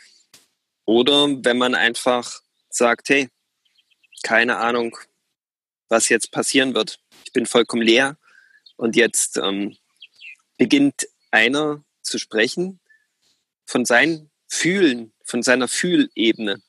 Oder 0.85 1.29
wenn 1.43 1.57
man 1.57 1.75
einfach 1.75 2.41
sagt, 2.69 3.09
hey, 3.09 3.29
keine 4.23 4.59
Ahnung, 4.59 4.97
was 5.89 6.11
jetzt 6.11 6.33
passieren 6.33 6.75
wird 6.75 7.00
ich 7.31 7.33
bin 7.33 7.47
vollkommen 7.47 7.83
leer. 7.83 8.19
Und 8.77 8.97
jetzt 8.97 9.37
ähm, 9.37 9.77
beginnt 10.59 11.07
einer 11.31 11.85
zu 12.03 12.19
sprechen 12.19 12.81
von 13.67 13.85
seinem 13.85 14.31
Fühlen, 14.49 15.13
von 15.23 15.45
seiner 15.45 15.69
Fühlebene. 15.69 16.61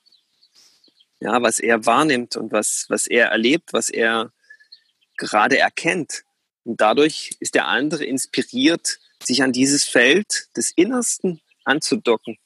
Ja, 1.19 1.41
was 1.41 1.59
er 1.59 1.87
wahrnimmt 1.87 2.35
und 2.35 2.51
was, 2.51 2.85
was 2.89 3.07
er 3.07 3.29
erlebt, 3.29 3.73
was 3.73 3.89
er 3.89 4.31
gerade 5.17 5.57
erkennt. 5.57 6.25
Und 6.63 6.79
dadurch 6.79 7.31
ist 7.39 7.55
der 7.55 7.67
andere 7.67 8.05
inspiriert, 8.05 8.99
sich 9.23 9.41
an 9.41 9.53
dieses 9.53 9.83
Feld 9.83 10.47
des 10.55 10.69
Innersten 10.75 11.41
anzudocken. 11.63 12.37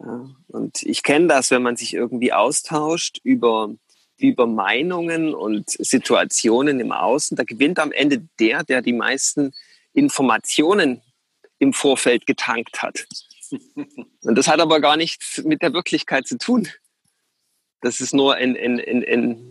Ja, 0.00 0.28
und 0.48 0.82
ich 0.82 1.02
kenne 1.02 1.28
das, 1.28 1.50
wenn 1.50 1.62
man 1.62 1.76
sich 1.76 1.94
irgendwie 1.94 2.34
austauscht 2.34 3.20
über 3.22 3.74
über 4.18 4.46
Meinungen 4.46 5.34
und 5.34 5.70
Situationen 5.70 6.80
im 6.80 6.92
Außen. 6.92 7.36
Da 7.36 7.44
gewinnt 7.44 7.78
am 7.78 7.92
Ende 7.92 8.26
der, 8.38 8.64
der 8.64 8.82
die 8.82 8.92
meisten 8.92 9.52
Informationen 9.92 11.02
im 11.58 11.72
Vorfeld 11.72 12.26
getankt 12.26 12.82
hat. 12.82 13.06
Und 14.22 14.34
das 14.36 14.48
hat 14.48 14.60
aber 14.60 14.80
gar 14.80 14.96
nichts 14.96 15.42
mit 15.44 15.62
der 15.62 15.72
Wirklichkeit 15.72 16.26
zu 16.26 16.38
tun. 16.38 16.68
Das 17.80 18.00
ist 18.00 18.12
nur 18.12 18.34
ein, 18.34 18.56
ein, 18.56 18.80
ein, 18.80 19.50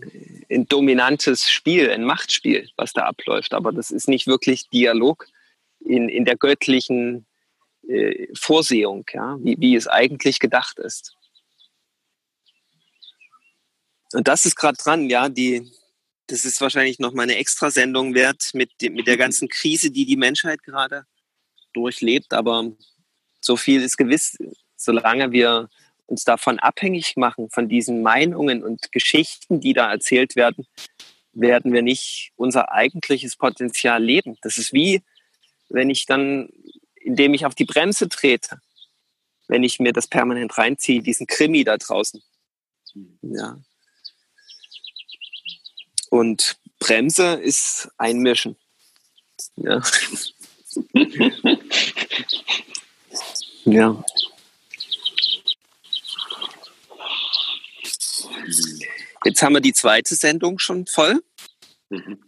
ein, 0.50 0.66
dominantes 0.66 1.50
Spiel, 1.50 1.90
ein 1.90 2.04
Machtspiel, 2.04 2.68
was 2.76 2.92
da 2.92 3.04
abläuft. 3.04 3.54
Aber 3.54 3.72
das 3.72 3.90
ist 3.90 4.08
nicht 4.08 4.26
wirklich 4.26 4.68
Dialog 4.68 5.26
in, 5.80 6.08
in 6.08 6.24
der 6.24 6.36
göttlichen 6.36 7.26
äh, 7.88 8.28
Vorsehung, 8.34 9.06
ja, 9.12 9.38
wie, 9.40 9.56
wie 9.58 9.74
es 9.74 9.88
eigentlich 9.88 10.40
gedacht 10.40 10.78
ist. 10.78 11.14
Und 14.12 14.28
das 14.28 14.46
ist 14.46 14.56
gerade 14.56 14.78
dran, 14.78 15.10
ja, 15.10 15.28
die, 15.28 15.70
das 16.26 16.44
ist 16.44 16.60
wahrscheinlich 16.60 16.98
noch 16.98 17.12
mal 17.12 17.24
eine 17.24 17.36
Extrasendung 17.36 18.14
wert 18.14 18.50
mit, 18.54 18.70
mit 18.80 19.06
der 19.06 19.16
ganzen 19.16 19.48
Krise, 19.48 19.90
die 19.90 20.06
die 20.06 20.16
Menschheit 20.16 20.62
gerade 20.62 21.04
durchlebt. 21.72 22.32
Aber 22.32 22.72
so 23.40 23.56
viel 23.56 23.82
ist 23.82 23.96
gewiss, 23.96 24.36
solange 24.76 25.32
wir 25.32 25.68
uns 26.06 26.24
davon 26.24 26.58
abhängig 26.58 27.16
machen, 27.16 27.50
von 27.50 27.68
diesen 27.68 28.02
Meinungen 28.02 28.64
und 28.64 28.92
Geschichten, 28.92 29.60
die 29.60 29.74
da 29.74 29.90
erzählt 29.90 30.36
werden, 30.36 30.66
werden 31.32 31.72
wir 31.72 31.82
nicht 31.82 32.32
unser 32.36 32.72
eigentliches 32.72 33.36
Potenzial 33.36 34.02
leben. 34.02 34.36
Das 34.40 34.56
ist 34.56 34.72
wie, 34.72 35.02
wenn 35.68 35.90
ich 35.90 36.06
dann, 36.06 36.48
indem 36.96 37.34
ich 37.34 37.44
auf 37.44 37.54
die 37.54 37.66
Bremse 37.66 38.08
trete, 38.08 38.60
wenn 39.48 39.62
ich 39.62 39.80
mir 39.80 39.92
das 39.92 40.06
permanent 40.06 40.56
reinziehe, 40.56 41.02
diesen 41.02 41.26
Krimi 41.26 41.62
da 41.64 41.76
draußen. 41.76 42.22
Ja, 43.22 43.58
und 46.10 46.56
Bremse 46.78 47.34
ist 47.34 47.88
einmischen. 47.98 48.56
Ja. 49.56 49.82
ja. 53.64 54.04
Jetzt 59.24 59.42
haben 59.42 59.54
wir 59.54 59.60
die 59.60 59.72
zweite 59.72 60.14
Sendung 60.14 60.58
schon 60.58 60.86
voll. 60.86 61.22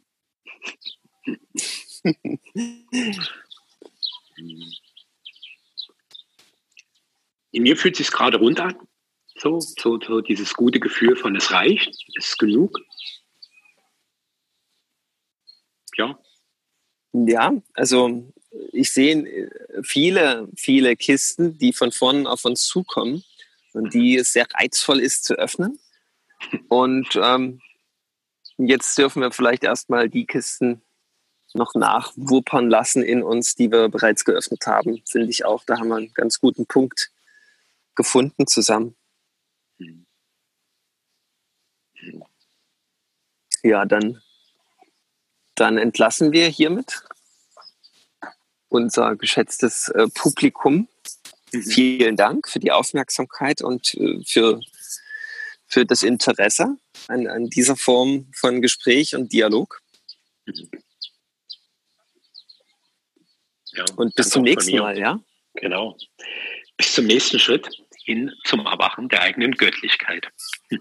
In 7.53 7.65
mir 7.65 7.77
fühlt 7.77 7.95
es 7.95 8.07
sich 8.07 8.13
gerade 8.13 8.39
runter 8.39 8.75
So, 9.37 9.61
so, 9.61 9.99
so 10.01 10.21
dieses 10.21 10.55
gute 10.55 10.81
Gefühl 10.81 11.17
von 11.17 11.37
es 11.37 11.51
reicht, 11.51 11.89
es 12.17 12.31
ist 12.31 12.39
genug 12.39 12.79
ja? 16.01 16.19
Ja, 17.13 17.53
also 17.75 18.33
ich 18.73 18.93
sehe 18.93 19.51
viele, 19.83 20.49
viele 20.57 20.97
Kisten, 20.97 21.59
die 21.59 21.73
von 21.73 21.93
vorne 21.93 22.29
auf 22.29 22.45
uns 22.45 22.67
zukommen 22.67 23.25
und 23.73 23.95
die 23.95 24.17
es 24.17 24.33
sehr 24.33 24.47
reizvoll 24.53 25.01
ist 25.01 25.25
zu 25.25 25.35
öffnen. 25.35 25.79
Und 26.69 27.19
ähm, 27.21 27.61
jetzt 28.57 28.97
dürfen 28.97 29.23
wir 29.23 29.33
vielleicht 29.33 29.65
erstmal 29.65 30.09
die 30.09 30.27
Kisten 30.27 30.83
noch 31.53 31.75
nachwuppern 31.75 32.71
lassen 32.71 33.03
in 33.03 33.23
uns, 33.23 33.57
die 33.57 33.71
wir 33.71 33.89
bereits 33.89 34.25
geöffnet 34.25 34.67
haben. 34.67 35.03
Finde 35.05 35.31
ich 35.31 35.45
auch, 35.45 35.65
da 35.65 35.79
haben 35.79 35.89
wir 35.89 35.97
einen 35.97 36.15
ganz 36.15 36.41
guten 36.41 36.67
Punkt 36.67 37.11
gefunden 37.97 38.47
zusammen. 38.47 38.97
Ja, 43.63 43.85
dann 43.85 44.23
dann 45.61 45.77
entlassen 45.77 46.33
wir 46.33 46.49
hiermit 46.49 47.03
unser 48.69 49.15
geschätztes 49.17 49.89
äh, 49.89 50.07
Publikum. 50.15 50.89
Mhm. 51.53 51.63
Vielen 51.63 52.17
Dank 52.17 52.49
für 52.49 52.61
die 52.61 52.73
Aufmerksamkeit 52.73 53.61
und 53.61 53.95
äh, 53.95 54.23
für, 54.25 54.61
für 55.67 55.85
das 55.85 56.03
Interesse 56.03 56.77
an, 57.09 57.27
an 57.27 57.51
dieser 57.51 57.77
Form 57.77 58.31
von 58.35 58.63
Gespräch 58.63 59.15
und 59.15 59.33
Dialog. 59.33 59.83
Mhm. 60.47 60.71
Ja, 63.73 63.85
und 63.97 64.15
bis 64.15 64.31
zum 64.31 64.43
nächsten 64.43 64.79
Mal, 64.79 64.99
ja? 64.99 65.21
Genau. 65.55 65.97
Bis 66.77 66.95
zum 66.95 67.07
nächsten 67.07 67.39
Schritt 67.39 67.69
hin 68.05 68.33
zum 68.45 68.61
Erwachen 68.61 69.09
der 69.09 69.23
eigenen 69.23 69.53
Göttlichkeit. 69.53 70.29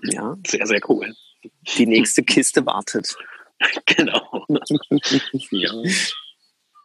Ja. 0.03 0.35
Sehr, 0.47 0.65
sehr 0.65 0.81
cool. 0.89 1.13
Die 1.77 1.85
nächste 1.85 2.23
Kiste 2.23 2.65
wartet. 2.65 3.15
genau. 3.85 4.45
ja. 5.51 5.71